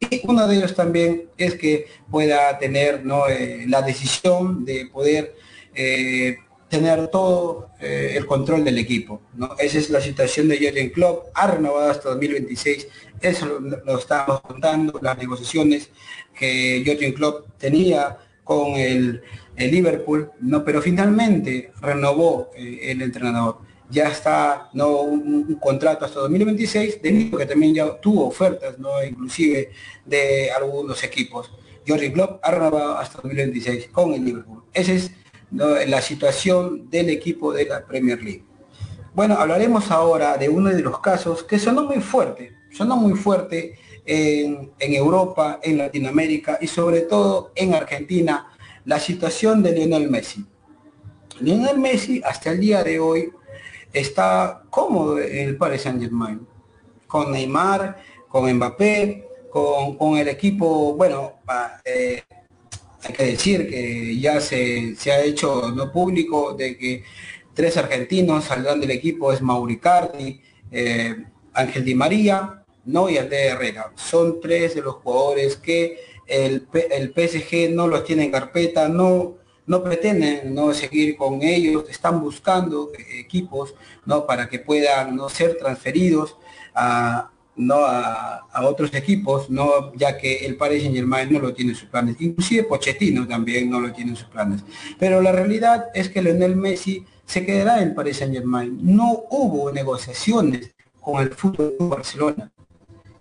y 0.00 0.20
uno 0.28 0.46
de 0.46 0.56
ellos 0.56 0.76
también 0.76 1.24
es 1.36 1.56
que 1.56 1.86
pueda 2.08 2.56
tener 2.58 3.04
¿no? 3.04 3.26
Eh, 3.26 3.64
la 3.66 3.82
decisión 3.82 4.64
de 4.64 4.86
poder 4.86 5.34
tener 6.68 7.08
todo 7.08 7.70
eh, 7.80 8.14
el 8.16 8.26
control 8.26 8.64
del 8.64 8.78
equipo. 8.78 9.22
¿no? 9.34 9.56
Esa 9.58 9.78
es 9.78 9.90
la 9.90 10.00
situación 10.00 10.48
de 10.48 10.58
Jürgen 10.58 10.90
Klopp, 10.90 11.28
ha 11.34 11.46
renovado 11.46 11.90
hasta 11.90 12.10
2026, 12.10 12.88
eso 13.20 13.58
lo, 13.58 13.98
estamos 13.98 14.40
contando, 14.42 14.98
las 15.02 15.18
negociaciones 15.18 15.90
que 16.34 16.82
Jürgen 16.84 17.12
Klopp 17.12 17.48
tenía 17.58 18.18
con 18.48 18.76
el, 18.76 19.20
Liverpool, 19.58 20.30
¿no? 20.40 20.64
pero 20.64 20.80
finalmente 20.80 21.72
renovó 21.82 22.48
eh, 22.56 22.92
el 22.92 23.02
entrenador. 23.02 23.58
Ya 23.90 24.08
está 24.08 24.70
¿no? 24.72 25.02
Un, 25.02 25.56
contrato 25.56 26.06
hasta 26.06 26.20
2026, 26.20 27.02
debido 27.02 27.36
que 27.36 27.44
también 27.44 27.74
ya 27.74 28.00
tuvo 28.00 28.26
ofertas, 28.26 28.78
¿no? 28.78 29.04
inclusive 29.04 29.70
de 30.06 30.50
algunos 30.50 31.04
equipos. 31.04 31.50
Jürgen 31.84 32.12
Klopp 32.12 32.40
ha 32.42 32.50
renovado 32.52 32.96
hasta 32.96 33.16
2026 33.16 33.88
con 33.88 34.14
el 34.14 34.24
Liverpool. 34.24 34.62
Ese 34.72 34.94
es 34.94 35.10
la 35.50 36.00
situación 36.00 36.88
del 36.88 37.10
equipo 37.10 37.52
de 37.52 37.66
la 37.66 37.84
Premier 37.84 38.22
League. 38.22 38.44
Bueno, 39.12 39.34
hablaremos 39.34 39.90
ahora 39.90 40.38
de 40.38 40.48
uno 40.48 40.70
de 40.70 40.80
los 40.80 41.00
casos 41.00 41.42
que 41.42 41.58
sonó 41.58 41.82
muy 41.82 42.00
fuerte, 42.00 42.52
sonó 42.70 42.96
muy 42.96 43.14
fuerte 43.14 43.78
en, 44.04 44.70
Europa, 44.78 45.60
en 45.62 45.78
Latinoamérica 45.78 46.58
y 46.60 46.66
sobre 46.66 47.02
todo 47.02 47.52
en 47.54 47.74
Argentina, 47.74 48.48
la 48.84 48.98
situación 48.98 49.62
de 49.62 49.72
Lionel 49.72 50.08
Messi. 50.10 50.46
Lionel 51.40 51.78
Messi 51.78 52.22
hasta 52.24 52.50
el 52.52 52.60
día 52.60 52.82
de 52.82 52.98
hoy 52.98 53.30
está 53.92 54.62
cómodo 54.70 55.20
en 55.20 55.48
el 55.48 55.56
Paris 55.56 55.82
Saint 55.82 56.00
Germain, 56.00 56.46
con 57.06 57.32
Neymar, 57.32 58.02
con 58.28 58.50
Mbappé, 58.50 59.26
con, 59.50 60.16
el 60.16 60.28
equipo, 60.28 60.94
bueno, 60.94 61.40
eh, 61.84 62.22
hay 63.02 63.12
que 63.12 63.24
decir 63.24 63.68
que 63.68 64.18
ya 64.18 64.40
se, 64.40 64.94
ha 65.06 65.20
hecho 65.22 65.70
no 65.70 65.90
público 65.90 66.54
de 66.54 66.76
que 66.76 67.04
tres 67.54 67.76
argentinos 67.76 68.44
saldrán 68.44 68.80
del 68.80 68.90
equipo, 68.90 69.32
es 69.32 69.42
Mauricardi, 69.42 70.40
eh, 70.70 71.16
Ángel 71.58 71.84
Di 71.84 71.94
María, 71.94 72.64
no 72.84 73.10
y 73.10 73.18
André 73.18 73.48
Herrera. 73.48 73.92
Son 73.96 74.40
tres 74.40 74.74
de 74.74 74.82
los 74.82 74.94
jugadores 74.96 75.56
que 75.56 75.98
el, 76.26 76.66
el 76.90 77.12
PSG 77.12 77.70
no 77.70 77.88
los 77.88 78.04
tiene 78.04 78.24
en 78.24 78.30
carpeta, 78.30 78.88
no, 78.88 79.34
no 79.66 79.82
pretenden 79.82 80.54
no 80.54 80.72
seguir 80.72 81.16
con 81.16 81.42
ellos, 81.42 81.84
están 81.88 82.20
buscando 82.20 82.90
equipos 83.18 83.74
no 84.06 84.26
para 84.26 84.48
que 84.48 84.58
puedan 84.58 85.16
no 85.16 85.28
ser 85.28 85.56
transferidos 85.58 86.36
a, 86.74 87.30
no 87.56 87.78
a, 87.80 88.46
otros 88.62 88.94
equipos, 88.94 89.50
no 89.50 89.92
ya 89.94 90.16
que 90.16 90.46
el 90.46 90.56
Paris 90.56 90.82
Saint 90.82 90.94
Germain 90.94 91.32
no 91.32 91.40
lo 91.40 91.52
tiene 91.52 91.72
en 91.72 91.76
sus 91.76 91.88
planes, 91.88 92.16
inclusive 92.20 92.64
Pochettino 92.64 93.26
también 93.26 93.68
no 93.68 93.80
lo 93.80 93.92
tiene 93.92 94.12
en 94.12 94.16
sus 94.16 94.28
planes. 94.28 94.62
Pero 94.98 95.20
la 95.20 95.32
realidad 95.32 95.86
es 95.94 96.08
que 96.08 96.22
Lionel 96.22 96.56
Messi 96.56 97.04
se 97.26 97.44
quedará 97.44 97.82
en 97.82 97.94
Paris 97.94 98.18
Saint 98.18 98.32
Germain. 98.32 98.78
No 98.80 99.24
hubo 99.30 99.72
negociaciones 99.72 100.74
con 101.00 101.22
el 101.22 101.30
fútbol 101.30 101.74
Barcelona. 101.80 102.50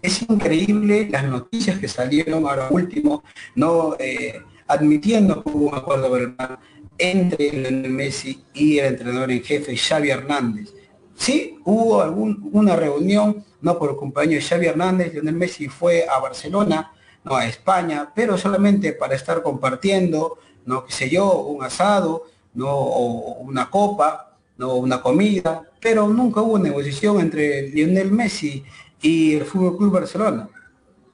Es 0.01 0.21
increíble 0.21 1.07
las 1.09 1.25
noticias 1.25 1.79
que 1.79 1.87
salieron 1.87 2.45
ahora 2.47 2.67
último, 2.69 3.23
no 3.55 3.95
eh, 3.99 4.41
admitiendo 4.67 5.43
que 5.43 5.49
hubo 5.49 5.69
un 5.69 5.75
acuerdo 5.75 6.09
verbal 6.11 6.59
entre 6.97 7.51
Lionel 7.51 7.91
Messi 7.91 8.43
y 8.53 8.79
el 8.79 8.85
entrenador 8.85 9.31
en 9.31 9.43
jefe 9.43 9.75
Xavi 9.75 10.09
Hernández. 10.09 10.73
Sí, 11.15 11.57
hubo 11.65 12.01
algún, 12.01 12.49
una 12.53 12.75
reunión 12.75 13.43
no 13.61 13.77
por 13.77 13.91
el 13.91 13.95
compañero 13.95 14.41
Xavi 14.47 14.67
Hernández, 14.67 15.13
Lionel 15.13 15.35
Messi 15.35 15.67
fue 15.67 16.07
a 16.07 16.19
Barcelona, 16.19 16.91
no 17.23 17.35
a 17.35 17.45
España, 17.45 18.11
pero 18.13 18.37
solamente 18.37 18.93
para 18.93 19.15
estar 19.15 19.41
compartiendo, 19.41 20.37
no 20.65 20.85
qué 20.85 20.91
sé 20.93 21.09
yo, 21.09 21.39
un 21.39 21.63
asado, 21.63 22.25
no 22.53 22.69
o 22.69 23.39
una 23.39 23.69
copa, 23.69 24.26
no 24.57 24.75
una 24.75 25.01
comida, 25.01 25.63
pero 25.79 26.07
nunca 26.07 26.41
hubo 26.41 26.59
negociación 26.59 27.19
entre 27.19 27.69
Lionel 27.69 28.11
Messi 28.11 28.63
y 29.01 29.35
el 29.35 29.45
Fútbol 29.45 29.77
Club 29.77 29.93
Barcelona. 29.93 30.49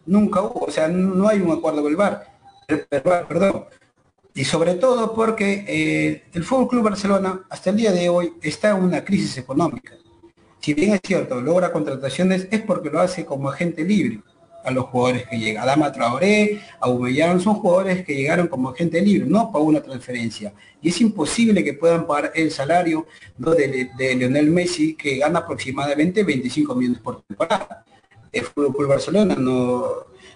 Nunca 0.06 0.41
hubo, 0.41 0.65
o 0.65 0.71
sea, 0.71 0.88
no 0.88 1.27
hay 1.27 1.39
un 1.39 1.51
acuerdo 1.51 1.84
verbal, 1.84 2.23
perdón. 3.27 3.65
Y 4.36 4.45
sobre 4.45 4.75
todo 4.75 5.13
porque 5.13 5.65
eh, 5.67 6.23
el 6.34 6.43
Fútbol 6.43 6.67
Club 6.67 6.84
Barcelona 6.84 7.43
hasta 7.49 7.69
el 7.69 7.77
día 7.77 7.91
de 7.91 8.10
hoy 8.10 8.34
está 8.41 8.71
en 8.71 8.84
una 8.84 9.03
crisis 9.03 9.38
económica 9.38 9.93
si 10.63 10.73
bien 10.73 10.93
es 10.93 11.01
cierto, 11.06 11.41
logra 11.41 11.73
contrataciones, 11.73 12.47
es 12.49 12.62
porque 12.62 12.89
lo 12.89 13.01
hace 13.01 13.25
como 13.25 13.49
agente 13.49 13.84
libre 13.84 14.21
a 14.63 14.71
los 14.71 14.86
jugadores 14.86 15.28
que 15.28 15.38
llegan. 15.38 15.63
Adama 15.63 15.91
Traoré, 15.91 16.62
Aubameyang, 16.80 17.39
son 17.39 17.56
jugadores 17.56 18.06
que 18.06 18.15
llegaron 18.15 18.47
como 18.47 18.69
agente 18.69 19.02
libre, 19.02 19.28
no 19.30 19.52
para 19.52 19.63
una 19.63 19.82
transferencia. 19.82 20.54
Y 20.82 20.89
es 20.89 21.02
imposible 21.02 21.63
que 21.63 21.73
puedan 21.73 22.08
pagar 22.08 22.32
el 22.36 22.52
salario 22.52 23.08
de, 23.38 24.15
Lionel 24.15 24.49
Messi, 24.49 24.95
que 24.95 25.17
gana 25.17 25.39
aproximadamente 25.39 26.23
25 26.23 26.76
millones 26.76 27.02
por 27.02 27.21
temporada. 27.21 27.86
El 28.32 28.43
Fútbol 28.45 28.88
Barcelona 28.88 29.36
no, 29.36 29.86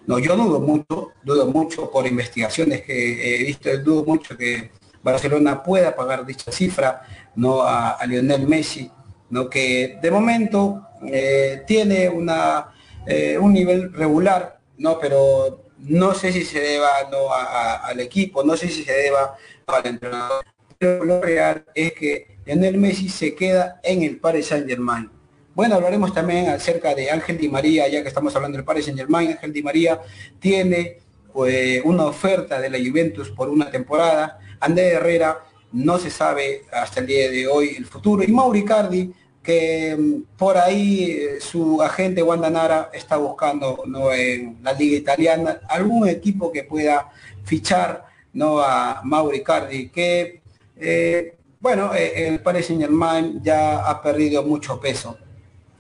no, 0.06 0.20
yo 0.20 0.36
dudo 0.36 0.60
mucho, 0.60 1.12
dudo 1.24 1.48
mucho 1.48 1.90
por 1.90 2.06
investigaciones 2.06 2.82
que 2.82 3.42
he 3.42 3.44
visto, 3.44 3.76
dudo 3.80 4.04
mucho 4.06 4.38
que 4.38 4.72
Barcelona 5.02 5.63
pueda 5.63 5.96
pagar 5.96 6.26
dicha 6.26 6.52
cifra 6.52 7.02
no 7.36 7.62
a 7.62 7.98
Lionel 8.06 8.48
Messi 8.48 8.92
¿no? 9.30 9.50
que 9.50 10.00
de 10.02 10.12
momento 10.12 10.88
eh, 11.06 11.63
tiene 11.68 12.10
una, 12.10 12.68
eh, 13.08 13.38
un 13.38 13.54
nivel 13.54 13.93
regular, 13.93 14.60
¿no? 14.78 15.00
pero 15.00 15.63
no 15.80 16.13
sé 16.13 16.32
si 16.32 16.43
se 16.43 16.60
deba 16.60 16.89
¿no? 17.12 17.32
al 17.32 18.00
equipo, 18.00 18.43
no 18.43 18.58
sé 18.58 18.67
si 18.67 18.84
se 18.84 18.93
deba 18.93 19.36
al 19.65 19.86
entrenador. 19.86 20.46
Pero 20.78 21.06
lo 21.06 21.22
real 21.22 21.65
es 21.74 21.93
que 21.93 22.38
Lionel 22.46 22.78
Messi 22.78 23.10
se 23.10 23.34
queda 23.34 23.80
en 23.84 24.04
el 24.04 24.17
Paris 24.17 24.48
Saint 24.48 24.67
Germain. 24.67 25.10
Bueno, 25.56 25.76
hablaremos 25.76 26.13
también 26.13 26.50
acerca 26.50 26.93
de 26.93 27.10
Ángel 27.10 27.38
Di 27.38 27.50
María, 27.50 27.88
ya 27.88 28.04
que 28.04 28.10
estamos 28.10 28.36
hablando 28.36 28.58
del 28.58 28.65
Paris 28.65 28.86
Saint 28.86 29.00
Germain. 29.00 29.32
Ángel 29.32 29.52
Di 29.52 29.63
María 29.63 30.00
tiene 30.39 31.00
pues, 31.34 31.82
una 31.84 32.06
oferta 32.06 32.62
de 32.62 32.70
la 32.70 32.78
Juventus 32.78 33.32
por 33.32 33.50
una 33.50 33.72
temporada. 33.72 34.39
André 34.60 34.89
Herrera 34.89 35.39
no 35.72 35.98
se 35.98 36.10
sabe 36.10 36.63
hasta 36.72 37.00
el 37.00 37.08
día 37.08 37.32
de 37.32 37.48
hoy 37.48 37.76
el 37.78 37.86
futuro. 37.86 38.24
Y 38.24 38.28
Mauri 38.28 38.63
Cardi, 38.63 39.12
que 39.48 39.96
mm, 39.98 40.38
por 40.38 40.58
ahí 40.58 41.10
eh, 41.10 41.40
su 41.40 41.82
agente 41.82 42.22
Wanda 42.22 42.50
Nara 42.50 42.90
está 42.92 43.16
buscando 43.16 43.82
¿no? 43.88 44.12
en 44.12 44.58
la 44.62 44.74
liga 44.74 44.98
italiana 44.98 45.62
algún 45.70 46.06
equipo 46.10 46.52
que 46.52 46.66
pueda 46.66 47.10
fichar 47.46 48.08
¿no? 48.34 48.60
a 48.60 49.00
Mauri 49.06 49.42
Cardi, 49.42 49.88
que 49.88 50.42
eh, 50.76 51.38
bueno, 51.62 51.96
eh, 51.96 52.28
el 52.28 52.42
Paris 52.42 52.66
Saint 52.66 52.82
Germain 52.82 53.42
ya 53.42 53.90
ha 53.90 54.02
perdido 54.02 54.44
mucho 54.44 54.82
peso. 54.82 55.18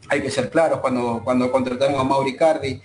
Hay 0.07 0.21
que 0.21 0.31
ser 0.31 0.49
claros, 0.49 0.79
cuando, 0.79 1.21
cuando 1.21 1.51
contratamos 1.51 1.99
a 1.99 2.05
Mauri 2.05 2.37
Cardi, 2.37 2.81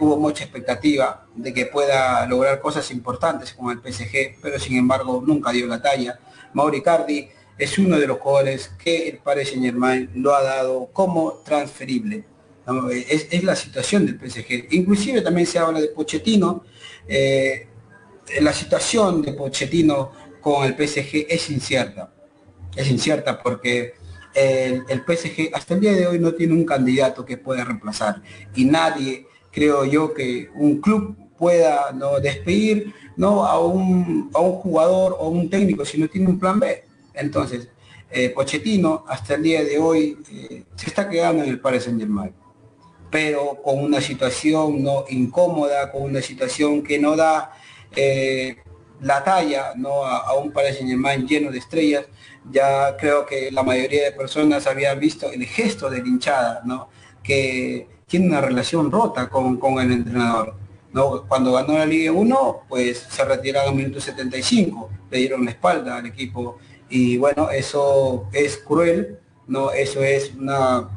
hubo 0.00 0.16
mucha 0.16 0.42
expectativa 0.42 1.26
de 1.32 1.54
que 1.54 1.66
pueda 1.66 2.26
lograr 2.26 2.60
cosas 2.60 2.90
importantes 2.90 3.52
con 3.52 3.70
el 3.70 3.78
PSG, 3.78 4.40
pero 4.42 4.58
sin 4.58 4.76
embargo 4.78 5.22
nunca 5.24 5.52
dio 5.52 5.68
la 5.68 5.80
talla. 5.80 6.18
Mauri 6.54 6.82
Cardi 6.82 7.28
es 7.58 7.78
uno 7.78 7.98
de 7.98 8.06
los 8.06 8.18
jugadores 8.18 8.70
que 8.82 9.08
el 9.08 9.18
Paris 9.18 9.48
Saint 9.48 9.64
Germain 9.64 10.10
lo 10.14 10.34
ha 10.34 10.42
dado 10.42 10.90
como 10.92 11.42
transferible. 11.44 12.24
Es, 13.10 13.44
la 13.44 13.54
situación 13.54 14.06
del 14.06 14.18
PSG. 14.18 14.72
Inclusive 14.72 15.20
también 15.20 15.46
se 15.46 15.58
habla 15.58 15.80
de 15.80 15.88
Pochettino. 15.88 16.64
Eh, 17.06 17.68
la 18.40 18.52
situación 18.52 19.22
de 19.22 19.32
Pochettino 19.32 20.12
con 20.40 20.64
el 20.64 20.74
PSG 20.74 21.26
es 21.28 21.48
incierta. 21.50 22.12
Es 22.74 22.90
incierta 22.90 23.40
porque 23.40 23.94
el, 24.34 24.84
el, 24.88 25.00
PSG 25.00 25.54
hasta 25.54 25.74
el 25.74 25.80
día 25.80 25.92
de 25.92 26.06
hoy 26.06 26.18
no 26.18 26.34
tiene 26.34 26.52
un 26.52 26.64
candidato 26.64 27.24
que 27.24 27.38
pueda 27.38 27.64
reemplazar. 27.64 28.20
Y 28.54 28.64
nadie, 28.64 29.26
creo 29.50 29.84
yo, 29.84 30.12
que 30.12 30.50
un 30.54 30.80
club 30.80 31.16
pueda 31.38 31.92
¿no? 31.92 32.18
despedir 32.20 32.92
¿no? 33.16 33.44
A, 33.44 33.64
un, 33.64 34.30
a 34.34 34.40
un 34.40 34.52
jugador 34.52 35.16
o 35.18 35.28
un 35.28 35.48
técnico 35.48 35.84
si 35.84 35.98
no 35.98 36.08
tiene 36.08 36.28
un 36.28 36.38
plan 36.38 36.58
B. 36.58 36.84
Entonces, 37.16 37.68
eh, 38.10 38.30
Pochettino 38.30 39.04
hasta 39.08 39.34
el 39.34 39.42
día 39.42 39.64
de 39.64 39.78
hoy 39.78 40.16
eh, 40.30 40.64
se 40.76 40.86
está 40.86 41.08
quedando 41.08 41.42
en 41.42 41.50
el 41.50 41.60
Paris 41.60 41.84
Saint 41.84 41.98
Germain, 41.98 42.32
pero 43.10 43.60
con 43.62 43.82
una 43.82 44.00
situación 44.00 44.82
no 44.82 45.04
incómoda, 45.08 45.90
con 45.90 46.02
una 46.02 46.22
situación 46.22 46.82
que 46.82 46.98
no 46.98 47.16
da 47.16 47.52
eh, 47.94 48.58
la 49.00 49.24
talla 49.24 49.72
¿no? 49.76 50.04
a, 50.04 50.34
un 50.34 50.52
Paris 50.52 50.76
Saint 50.76 50.88
Germain 50.88 51.26
lleno 51.26 51.50
de 51.50 51.58
estrellas. 51.58 52.06
Ya 52.50 52.96
creo 52.96 53.26
que 53.26 53.50
la 53.50 53.64
mayoría 53.64 54.04
de 54.04 54.12
personas 54.12 54.66
habían 54.68 55.00
visto 55.00 55.30
el 55.32 55.44
gesto 55.44 55.90
de 55.90 55.98
hinchada, 55.98 56.62
¿no? 56.64 56.88
que 57.24 57.88
tiene 58.06 58.28
una 58.28 58.40
relación 58.40 58.90
rota 58.90 59.28
con, 59.28 59.58
el 59.80 59.90
entrenador. 59.90 60.54
¿no? 60.92 61.26
Cuando 61.26 61.52
ganó 61.52 61.76
la 61.76 61.84
Liga 61.86 62.12
1, 62.12 62.66
pues 62.68 62.98
se 63.10 63.24
retiraron 63.24 63.72
en 63.72 63.76
minuto 63.76 64.00
75, 64.00 64.90
le 65.10 65.18
dieron 65.18 65.44
la 65.44 65.50
espalda 65.50 65.96
al 65.96 66.06
equipo 66.06 66.58
y 66.88 67.16
bueno, 67.16 67.50
eso 67.50 68.28
es 68.32 68.58
cruel, 68.58 69.18
¿no? 69.46 69.70
Eso 69.70 70.02
es 70.02 70.32
una, 70.34 70.88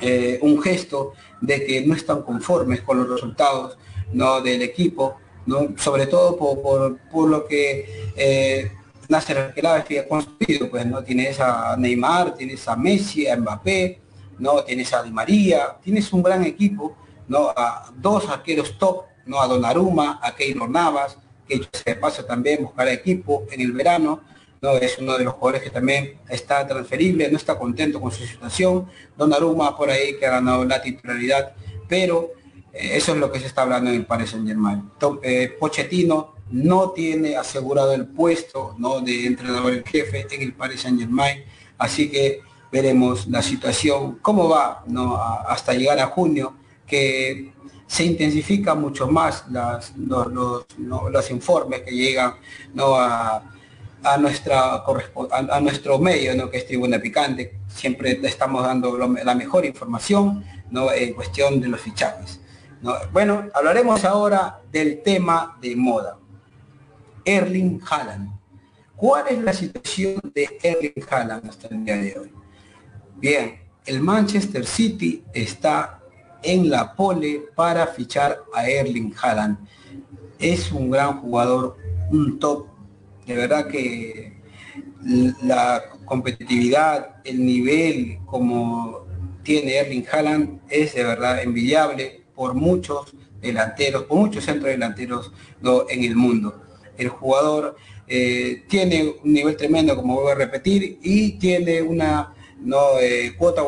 eh, 0.00 0.38
un 0.42 0.60
gesto 0.60 1.14
de 1.40 1.64
que 1.64 1.86
no 1.86 1.94
están 1.94 2.22
conformes 2.22 2.82
con 2.82 2.98
los 2.98 3.08
resultados 3.08 3.78
¿no? 4.12 4.40
del 4.40 4.62
equipo, 4.62 5.16
¿no? 5.46 5.68
sobre 5.76 6.06
todo 6.06 6.36
por, 6.36 6.98
por, 7.10 7.28
lo 7.28 7.46
que 7.46 8.10
eh, 8.16 8.72
Nasser 9.08 9.52
Khelaifi 9.54 9.98
ha 9.98 10.08
construido, 10.08 10.68
pues 10.70 10.84
no 10.86 11.02
tienes 11.02 11.40
a 11.40 11.76
Neymar, 11.76 12.34
tienes 12.34 12.66
a 12.68 12.76
Messi, 12.76 13.26
a 13.26 13.36
Mbappé, 13.36 14.00
no 14.38 14.64
tienes 14.64 14.92
a 14.92 15.02
Di 15.02 15.10
María, 15.10 15.76
tienes 15.82 16.12
un 16.12 16.22
gran 16.22 16.44
equipo, 16.44 16.96
no 17.28 17.50
a 17.56 17.90
dos 17.96 18.28
arqueros 18.28 18.76
top, 18.78 19.04
no 19.24 19.40
a 19.40 19.46
Donnarumma, 19.46 20.20
a 20.22 20.34
Keylor 20.34 20.68
Navas, 20.68 21.16
que 21.48 21.60
se 21.72 21.94
pasa 21.94 22.26
también 22.26 22.64
buscar 22.64 22.88
equipo 22.88 23.46
en 23.50 23.60
el 23.60 23.72
verano, 23.72 24.20
es 24.74 24.98
uno 24.98 25.16
de 25.16 25.24
los 25.24 25.34
jugadores 25.34 25.62
que 25.62 25.70
también 25.70 26.18
está 26.28 26.66
transferible, 26.66 27.30
no 27.30 27.36
está 27.36 27.58
contento 27.58 28.00
con 28.00 28.10
su 28.10 28.24
situación. 28.24 28.86
Donnarumma 29.16 29.76
por 29.76 29.90
ahí 29.90 30.18
que 30.18 30.26
ha 30.26 30.30
ganado 30.30 30.64
la 30.64 30.80
titularidad, 30.80 31.54
pero 31.88 32.32
eh, 32.72 32.96
eso 32.96 33.12
es 33.12 33.18
lo 33.18 33.30
que 33.30 33.40
se 33.40 33.46
está 33.46 33.62
hablando 33.62 33.90
en 33.90 33.96
el 33.96 34.06
Paris 34.06 34.30
Saint 34.30 34.46
Germain. 34.46 34.90
Eh, 35.22 35.56
Pochettino 35.58 36.34
no 36.50 36.90
tiene 36.90 37.36
asegurado 37.36 37.92
el 37.92 38.06
puesto 38.06 38.74
¿no? 38.78 39.00
de 39.00 39.26
entrenador 39.26 39.72
en 39.72 39.84
jefe 39.84 40.26
en 40.30 40.42
el 40.42 40.52
Paris 40.52 40.82
Saint 40.82 40.98
Germain, 40.98 41.44
así 41.78 42.10
que 42.10 42.40
veremos 42.70 43.26
la 43.28 43.42
situación, 43.42 44.18
cómo 44.20 44.48
va 44.48 44.84
¿no? 44.86 45.16
hasta 45.16 45.72
llegar 45.72 45.98
a 45.98 46.06
junio, 46.06 46.54
que 46.86 47.52
se 47.86 48.04
intensifica 48.04 48.74
mucho 48.74 49.08
más 49.08 49.44
las, 49.50 49.96
los, 49.96 50.26
los 50.76 51.30
informes 51.30 51.82
que 51.82 51.92
llegan 51.92 52.34
¿no? 52.74 52.96
a, 52.96 53.42
a, 54.06 54.16
nuestra, 54.18 54.84
a, 55.30 55.60
nuestro 55.60 55.98
medio, 55.98 56.34
¿no? 56.36 56.48
que 56.48 56.58
es 56.58 56.66
Tribuna 56.66 57.00
Picante. 57.00 57.58
Siempre 57.66 58.20
estamos 58.22 58.64
dando 58.64 58.96
la 58.96 59.34
mejor 59.34 59.66
información 59.66 60.44
¿no? 60.70 60.92
en 60.92 61.12
cuestión 61.12 61.60
de 61.60 61.68
los 61.68 61.80
fichajes. 61.80 62.40
¿no? 62.82 62.94
Bueno, 63.12 63.46
hablaremos 63.52 64.04
ahora 64.04 64.60
del 64.70 65.02
tema 65.02 65.58
de 65.60 65.74
moda. 65.74 66.18
Erling 67.24 67.80
Haaland. 67.90 68.30
¿Cuál 68.94 69.24
es 69.28 69.38
la 69.42 69.52
situación 69.52 70.20
de 70.32 70.48
Erling 70.62 71.04
Haaland 71.10 71.48
hasta 71.48 71.68
el 71.68 71.84
día 71.84 71.96
de 71.96 72.18
hoy? 72.18 72.32
Bien, 73.16 73.60
el 73.84 74.00
Manchester 74.00 74.64
City 74.64 75.24
está 75.32 76.00
en 76.42 76.70
la 76.70 76.94
pole 76.94 77.42
para 77.56 77.88
fichar 77.88 78.38
a 78.54 78.68
Erling 78.68 79.12
Haaland. 79.20 79.58
Es 80.38 80.70
un 80.70 80.90
gran 80.90 81.20
jugador, 81.20 81.76
un 82.10 82.38
top 82.38 82.75
de 83.26 83.34
verdad 83.34 83.68
que 83.68 84.32
la 85.42 85.82
competitividad, 86.04 87.16
el 87.24 87.44
nivel 87.44 88.18
como 88.26 89.06
tiene 89.42 89.76
Erling 89.76 90.06
Haaland 90.10 90.60
es 90.68 90.94
de 90.94 91.04
verdad 91.04 91.42
envidiable 91.42 92.22
por 92.34 92.54
muchos 92.54 93.14
delanteros, 93.40 94.04
por 94.04 94.18
muchos 94.18 94.44
centros 94.44 94.70
delanteros 94.70 95.32
en 95.88 96.04
el 96.04 96.16
mundo. 96.16 96.62
El 96.96 97.08
jugador 97.08 97.76
eh, 98.06 98.64
tiene 98.68 99.14
un 99.22 99.32
nivel 99.32 99.56
tremendo, 99.56 99.96
como 99.96 100.20
voy 100.20 100.32
a 100.32 100.34
repetir, 100.34 100.98
y 101.02 101.32
tiene 101.32 101.82
una 101.82 102.32
no, 102.58 102.98
eh, 103.00 103.34
cuota 103.36 103.62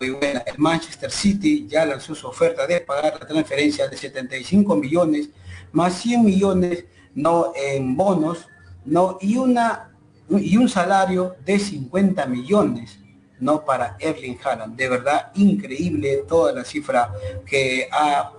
muy 0.00 0.10
buena. 0.10 0.40
El 0.40 0.58
Manchester 0.58 1.10
City 1.10 1.66
ya 1.68 1.84
lanzó 1.84 2.14
su 2.14 2.26
oferta 2.26 2.66
de 2.66 2.80
pagar 2.80 3.18
la 3.20 3.26
transferencia 3.26 3.88
de 3.88 3.96
75 3.96 4.76
millones 4.76 5.30
más 5.72 6.00
100 6.00 6.24
millones 6.24 6.84
no 7.14 7.52
en 7.54 7.96
bonos 7.96 8.46
¿no? 8.84 9.18
Y, 9.20 9.36
una, 9.36 9.90
y 10.28 10.56
un 10.56 10.68
salario 10.68 11.36
de 11.44 11.58
50 11.58 12.26
millones, 12.26 12.98
¿no? 13.38 13.64
Para 13.64 13.96
Erling 13.98 14.38
Haaland. 14.42 14.76
De 14.76 14.88
verdad, 14.88 15.32
increíble 15.34 16.24
toda 16.28 16.52
la 16.52 16.64
cifra 16.64 17.12
que 17.46 17.88
ha, 17.92 18.32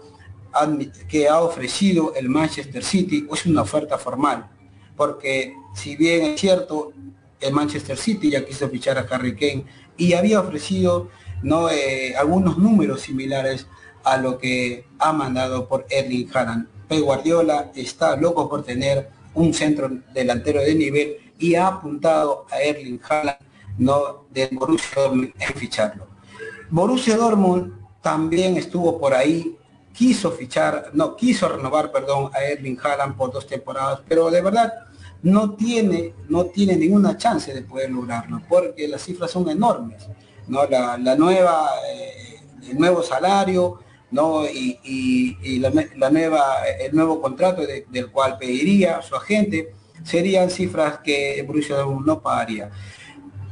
que 1.07 1.27
ha 1.27 1.39
ofrecido 1.41 2.13
el 2.15 2.29
Manchester 2.29 2.83
City. 2.83 3.27
Es 3.31 3.45
una 3.45 3.61
oferta 3.61 3.97
formal, 3.97 4.49
porque 4.95 5.53
si 5.75 5.95
bien 5.95 6.25
es 6.25 6.39
cierto, 6.39 6.93
el 7.39 7.53
Manchester 7.53 7.97
City 7.97 8.29
ya 8.29 8.45
quiso 8.45 8.69
fichar 8.69 8.97
a 8.97 9.07
Harry 9.09 9.35
Kane 9.35 9.65
y 9.97 10.13
había 10.13 10.39
ofrecido 10.39 11.09
¿no? 11.43 11.69
Eh, 11.69 12.15
algunos 12.15 12.57
números 12.57 13.01
similares 13.01 13.67
a 14.03 14.17
lo 14.17 14.37
que 14.37 14.85
ha 14.99 15.13
mandado 15.13 15.67
por 15.67 15.85
Erling 15.89 16.29
Haaland. 16.33 16.67
Pep 16.87 17.01
Guardiola 17.01 17.71
está 17.75 18.15
loco 18.15 18.49
por 18.49 18.63
tener 18.63 19.09
un 19.33 19.53
centro 19.53 19.89
delantero 20.13 20.61
de 20.61 20.75
nivel 20.75 21.17
y 21.39 21.55
ha 21.55 21.67
apuntado 21.67 22.45
a 22.51 22.61
Erling 22.61 22.99
Haaland 23.07 23.37
no 23.77 24.25
del 24.29 24.49
Borussia 24.51 25.01
Dortmund 25.01 25.33
en 25.39 25.53
ficharlo. 25.55 26.07
Borussia 26.69 27.17
Dortmund 27.17 27.73
también 28.01 28.57
estuvo 28.57 28.99
por 28.99 29.13
ahí, 29.13 29.57
quiso 29.93 30.31
fichar, 30.31 30.91
no, 30.93 31.15
quiso 31.15 31.49
renovar, 31.49 31.91
perdón, 31.91 32.31
a 32.33 32.43
Erling 32.43 32.77
Haaland 32.81 33.15
por 33.15 33.31
dos 33.31 33.47
temporadas, 33.47 34.01
pero 34.07 34.29
de 34.29 34.41
verdad 34.41 34.73
no 35.23 35.55
tiene, 35.55 36.13
no 36.29 36.45
tiene 36.45 36.75
ninguna 36.75 37.17
chance 37.17 37.53
de 37.53 37.61
poder 37.61 37.91
lograrlo, 37.91 38.41
porque 38.47 38.87
las 38.87 39.03
cifras 39.03 39.31
son 39.31 39.49
enormes, 39.49 40.07
¿no? 40.47 40.65
La, 40.65 40.97
nueva, 41.15 41.69
eh, 41.93 42.39
el 42.69 42.77
nuevo 42.77 43.03
salario, 43.03 43.79
¿no? 44.11 44.45
Y, 44.45 45.59
la, 45.59 46.09
nueva, 46.09 46.65
el 46.79 46.95
nuevo 46.95 47.21
contrato 47.21 47.63
del 47.65 48.11
cual 48.11 48.37
pediría 48.37 49.01
su 49.01 49.15
agente 49.15 49.73
serían 50.03 50.49
cifras 50.49 50.99
que 50.99 51.43
Borussia 51.45 51.77
no 52.05 52.21
pagaría. 52.21 52.69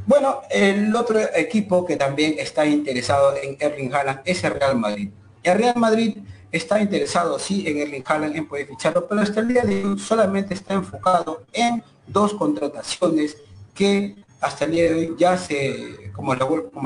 Bueno, 0.05 0.41
el 0.49 0.95
otro 0.95 1.19
equipo 1.35 1.85
que 1.85 1.95
también 1.95 2.35
está 2.39 2.65
interesado 2.65 3.35
en 3.41 3.57
Erling 3.59 3.93
Haaland 3.93 4.21
es 4.25 4.43
el 4.43 4.53
Real 4.53 4.75
Madrid. 4.75 5.09
El 5.43 5.57
Real 5.57 5.75
Madrid 5.77 6.17
está 6.51 6.81
interesado, 6.81 7.37
sí, 7.37 7.63
en 7.67 7.77
Erling 7.77 8.03
Haaland, 8.05 8.35
en 8.35 8.47
poder 8.47 8.65
ficharlo, 8.65 9.07
pero 9.07 9.21
hasta 9.21 9.39
el 9.41 9.49
día 9.49 9.61
de 9.61 9.85
hoy 9.85 9.99
solamente 9.99 10.55
está 10.55 10.73
enfocado 10.73 11.43
en 11.53 11.83
dos 12.07 12.33
contrataciones 12.33 13.37
que 13.75 14.15
hasta 14.41 14.65
el 14.65 14.71
día 14.71 14.83
de 14.85 14.93
hoy 14.95 15.15
ya 15.17 15.37
se, 15.37 16.08
como 16.19 16.35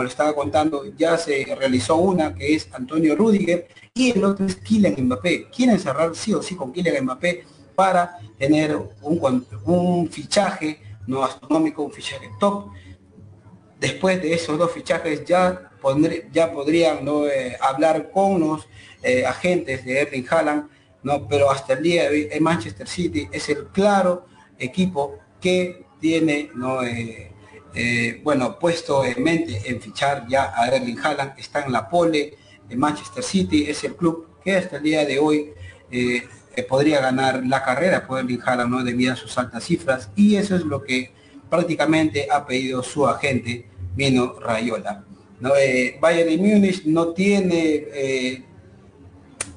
lo, 0.04 0.08
estaba 0.08 0.34
contando, 0.36 0.86
ya 0.96 1.18
se 1.18 1.46
realizó 1.58 1.96
una 1.96 2.36
que 2.36 2.56
es 2.56 2.70
Antonio 2.74 3.16
Rudiger 3.16 3.68
y 3.94 4.12
el 4.12 4.24
otro 4.24 4.46
es 4.46 4.56
Kylian 4.58 4.96
Mbappé. 5.06 5.50
Quieren 5.50 5.80
cerrar 5.80 6.16
sí 6.16 6.34
o 6.34 6.42
sí 6.42 6.56
con 6.56 6.72
Kylian 6.72 7.04
Mbappé 7.04 7.46
para 7.76 8.20
tener 8.38 8.76
un, 9.02 9.46
un 9.66 10.10
fichaje 10.10 10.80
no 11.08 11.24
astronómico, 11.24 11.84
un 11.84 11.92
fichaje 11.92 12.30
top 12.40 12.68
después 13.80 14.22
de 14.22 14.34
esos 14.34 14.58
dos 14.58 14.72
fichajes 14.72 15.26
ya, 15.26 15.72
ya 16.32 16.52
podrían. 16.52 17.00
Eh, 17.08 17.58
hablar 17.60 18.12
con 18.12 18.40
los 18.40 18.68
eh, 19.02 19.26
agentes 19.26 19.84
de 19.84 20.02
Erling 20.02 20.26
Haaland, 20.30 20.70
¿no? 21.02 21.28
pero 21.28 21.50
hasta 21.50 21.74
el 21.74 21.84
día 21.84 22.04
de 22.04 22.10
hoy 22.10 22.28
el 22.32 22.42
Manchester 22.42 22.88
City 22.88 23.28
es 23.32 23.50
el 23.50 23.68
claro 23.68 24.26
equipo 24.58 25.18
que 25.42 25.86
tiene 26.00 26.50
¿no? 26.56 26.82
Bueno, 28.24 28.60
puesto 28.60 29.04
en 29.04 29.24
mente 29.24 29.62
en 29.66 29.82
fichar 29.82 30.28
ya 30.28 30.54
a 30.56 30.68
Erling 30.68 31.00
Haaland, 31.00 31.40
está 31.40 31.64
en 31.66 31.72
la 31.72 31.90
pole, 31.90 32.38
de 32.70 32.76
Manchester 32.76 33.24
City 33.24 33.66
es 33.70 33.84
el 33.84 33.96
club 33.96 34.28
que 34.44 34.56
hasta 34.56 34.78
el 34.78 34.84
día 34.84 35.06
de 35.06 35.20
hoy 35.20 35.52
podría 36.70 37.02
ganar 37.02 37.46
la 37.46 37.64
carrera 37.64 38.06
por 38.06 38.20
Erling 38.20 38.42
Haaland, 38.46 38.72
¿no? 38.72 38.84
debido 38.84 39.14
a 39.14 39.16
sus 39.16 39.38
altas 39.38 39.64
cifras, 39.64 40.10
y 40.16 40.36
eso 40.36 40.56
es 40.56 40.64
lo 40.64 40.84
que 40.84 41.12
prácticamente 41.50 42.28
ha 42.32 42.46
pedido 42.46 42.82
su 42.84 43.08
agente 43.08 43.68
Mino 43.96 44.40
Rayola. 44.40 45.04
¿no? 45.40 45.56
Eh, 45.56 45.98
Bayern 46.00 46.30
de 46.30 46.38
Múnich 46.38 46.86
no 46.86 47.10
tiene 47.10 47.86
eh, 47.94 48.44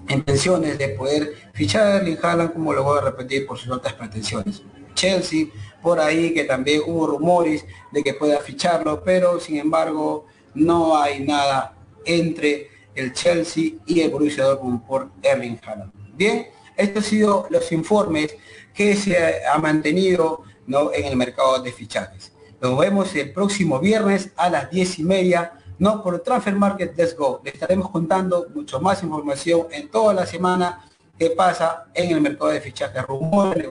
intenciones 0.09 0.79
de 0.79 0.88
poder 0.90 1.35
fichar 1.55 1.87
a 1.87 1.96
Erling 1.96 2.18
Haaland, 2.22 2.52
como 2.52 2.72
lo 2.72 2.83
voy 2.83 2.98
a 2.98 3.02
repetir, 3.02 3.46
por 3.46 3.59
sus 3.59 3.72
altas 3.72 3.94
pretensiones. 3.94 4.62
Chelsea, 4.94 5.46
por 5.87 6.01
ahí 6.01 6.35
que 6.35 6.42
también 6.42 6.83
hubo 6.85 7.07
rumores 7.07 7.64
de 7.92 8.03
que 8.03 8.12
pueda 8.12 8.40
ficharlo, 8.40 9.05
pero 9.05 9.38
sin 9.38 9.59
embargo 9.59 10.27
no 10.53 11.01
hay 11.01 11.20
nada 11.20 11.77
entre 12.05 12.68
el 12.96 13.12
Chelsea 13.12 13.75
y 13.87 14.01
el 14.01 14.11
Borussia 14.11 14.46
por 14.85 15.11
Erling 15.22 15.61
Haaland. 15.64 15.92
Bien, 16.16 16.49
estos 16.77 17.05
han 17.05 17.11
sido 17.11 17.46
los 17.51 17.70
informes 17.70 18.37
que 18.75 18.96
se 18.96 19.46
ha 19.46 19.57
mantenido 19.59 20.42
¿no? 20.66 20.92
en 20.92 21.05
el 21.05 21.14
mercado 21.14 21.62
de 21.62 21.70
fichajes. 21.70 22.33
Nos 22.61 22.77
vemos 22.77 23.14
el 23.14 23.33
próximo 23.33 23.79
viernes 23.79 24.33
a 24.37 24.51
las 24.51 24.68
10 24.68 24.99
y 24.99 25.05
media, 25.05 25.53
no 25.79 26.03
por 26.03 26.18
Transfer 26.18 26.57
Market 26.57 26.99
Let's 26.99 27.16
Go. 27.16 27.42
Le 27.44 27.53
estaremos 27.53 27.90
contando 27.90 28.49
mucho 28.53 28.81
más 28.81 29.05
información 29.05 29.68
en 29.70 29.88
toda 29.88 30.12
la 30.14 30.27
semana 30.27 30.85
que 31.16 31.31
pasa 31.31 31.87
en 31.94 32.11
el 32.11 32.20
mercado 32.20 32.51
de 32.51 32.61
fichajes, 32.61 33.07
rumores, 33.07 33.68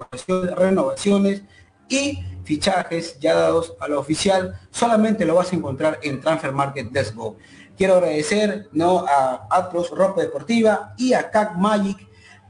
renovaciones 0.56 1.44
y 1.90 2.24
fichajes 2.44 3.20
ya 3.20 3.36
dados 3.36 3.74
a 3.80 3.88
lo 3.88 4.00
oficial. 4.00 4.60
Solamente 4.72 5.26
lo 5.26 5.36
vas 5.36 5.52
a 5.52 5.56
encontrar 5.56 6.00
en 6.04 6.22
Transfer 6.22 6.52
Market 6.52 6.88
Go. 7.14 7.38
Quiero 7.78 7.96
agradecer 7.96 8.70
¿no? 8.72 9.06
a 9.08 9.48
Atlas 9.50 9.90
Ropa 9.90 10.22
Deportiva 10.22 10.94
y 10.98 11.14
a 11.14 11.30
CAC 11.30 11.56
Magic 11.56 11.98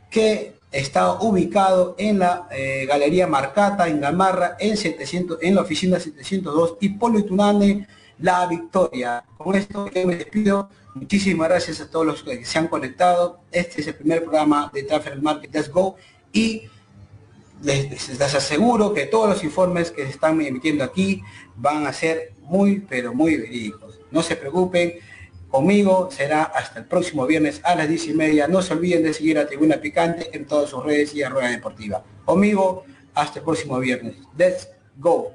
que 0.10 0.56
está 0.72 1.14
ubicado 1.14 1.96
en 1.98 2.20
la 2.20 2.48
eh, 2.52 2.86
Galería 2.88 3.28
Marcata, 3.28 3.88
en 3.88 4.02
Gamarra, 4.02 4.58
en, 4.60 4.78
700, 4.78 5.40
en 5.42 5.56
la 5.56 5.62
oficina 5.62 6.00
702 6.00 6.78
y 6.82 6.98
Tunane, 6.98 7.88
La 8.20 8.46
Victoria. 8.46 9.24
Con 9.38 9.56
esto 9.56 9.90
yo 9.90 10.08
me 10.08 10.16
despido. 10.16 10.70
Muchísimas 10.94 11.50
gracias 11.50 11.82
a 11.82 11.90
todos 11.90 12.06
los 12.06 12.24
que 12.24 12.46
se 12.46 12.60
han 12.60 12.68
conectado. 12.68 13.40
Este 13.52 13.82
es 13.82 13.88
el 13.88 13.96
primer 13.96 14.22
programa 14.24 14.70
de 14.74 14.84
Transfer 14.84 15.22
Market 15.22 15.54
Let's 15.54 15.70
Go 15.70 15.96
y 16.32 16.70
les, 17.66 18.22
aseguro 18.22 18.94
que 18.94 19.06
todos 19.06 19.30
los 19.30 19.44
informes 19.44 19.92
que 19.92 20.04
se 20.04 20.12
están 20.12 20.40
emitiendo 20.42 20.84
aquí 20.84 21.22
van 21.56 21.86
a 21.88 21.94
ser 21.94 22.34
muy, 22.42 22.80
pero 22.80 23.14
muy 23.14 23.38
verídicos. 23.38 24.00
No 24.12 24.22
se 24.22 24.36
preocupen 24.36 24.94
Conmigo 25.56 26.10
será 26.12 26.44
hasta 26.44 26.80
el 26.80 26.86
próximo 26.86 27.26
viernes 27.26 27.62
a 27.64 27.76
las 27.76 27.88
10 27.88 28.08
y 28.08 28.14
media. 28.14 28.46
No 28.46 28.62
se 28.62 28.74
olviden 28.74 29.04
de 29.04 29.14
seguir 29.14 29.38
a 29.40 29.48
Tribuna 29.48 29.78
Picante 29.78 30.30
en 30.34 30.44
todas 30.44 30.70
sus 30.70 30.84
redes 30.84 31.16
y 31.16 31.24
a 31.24 31.30
Rueda 31.30 31.50
Deportiva. 31.50 32.04
Conmigo 32.26 32.84
hasta 33.14 33.40
el 33.40 33.46
próximo 33.46 33.80
viernes. 33.80 34.16
Let's 34.38 34.68
go. 34.98 35.32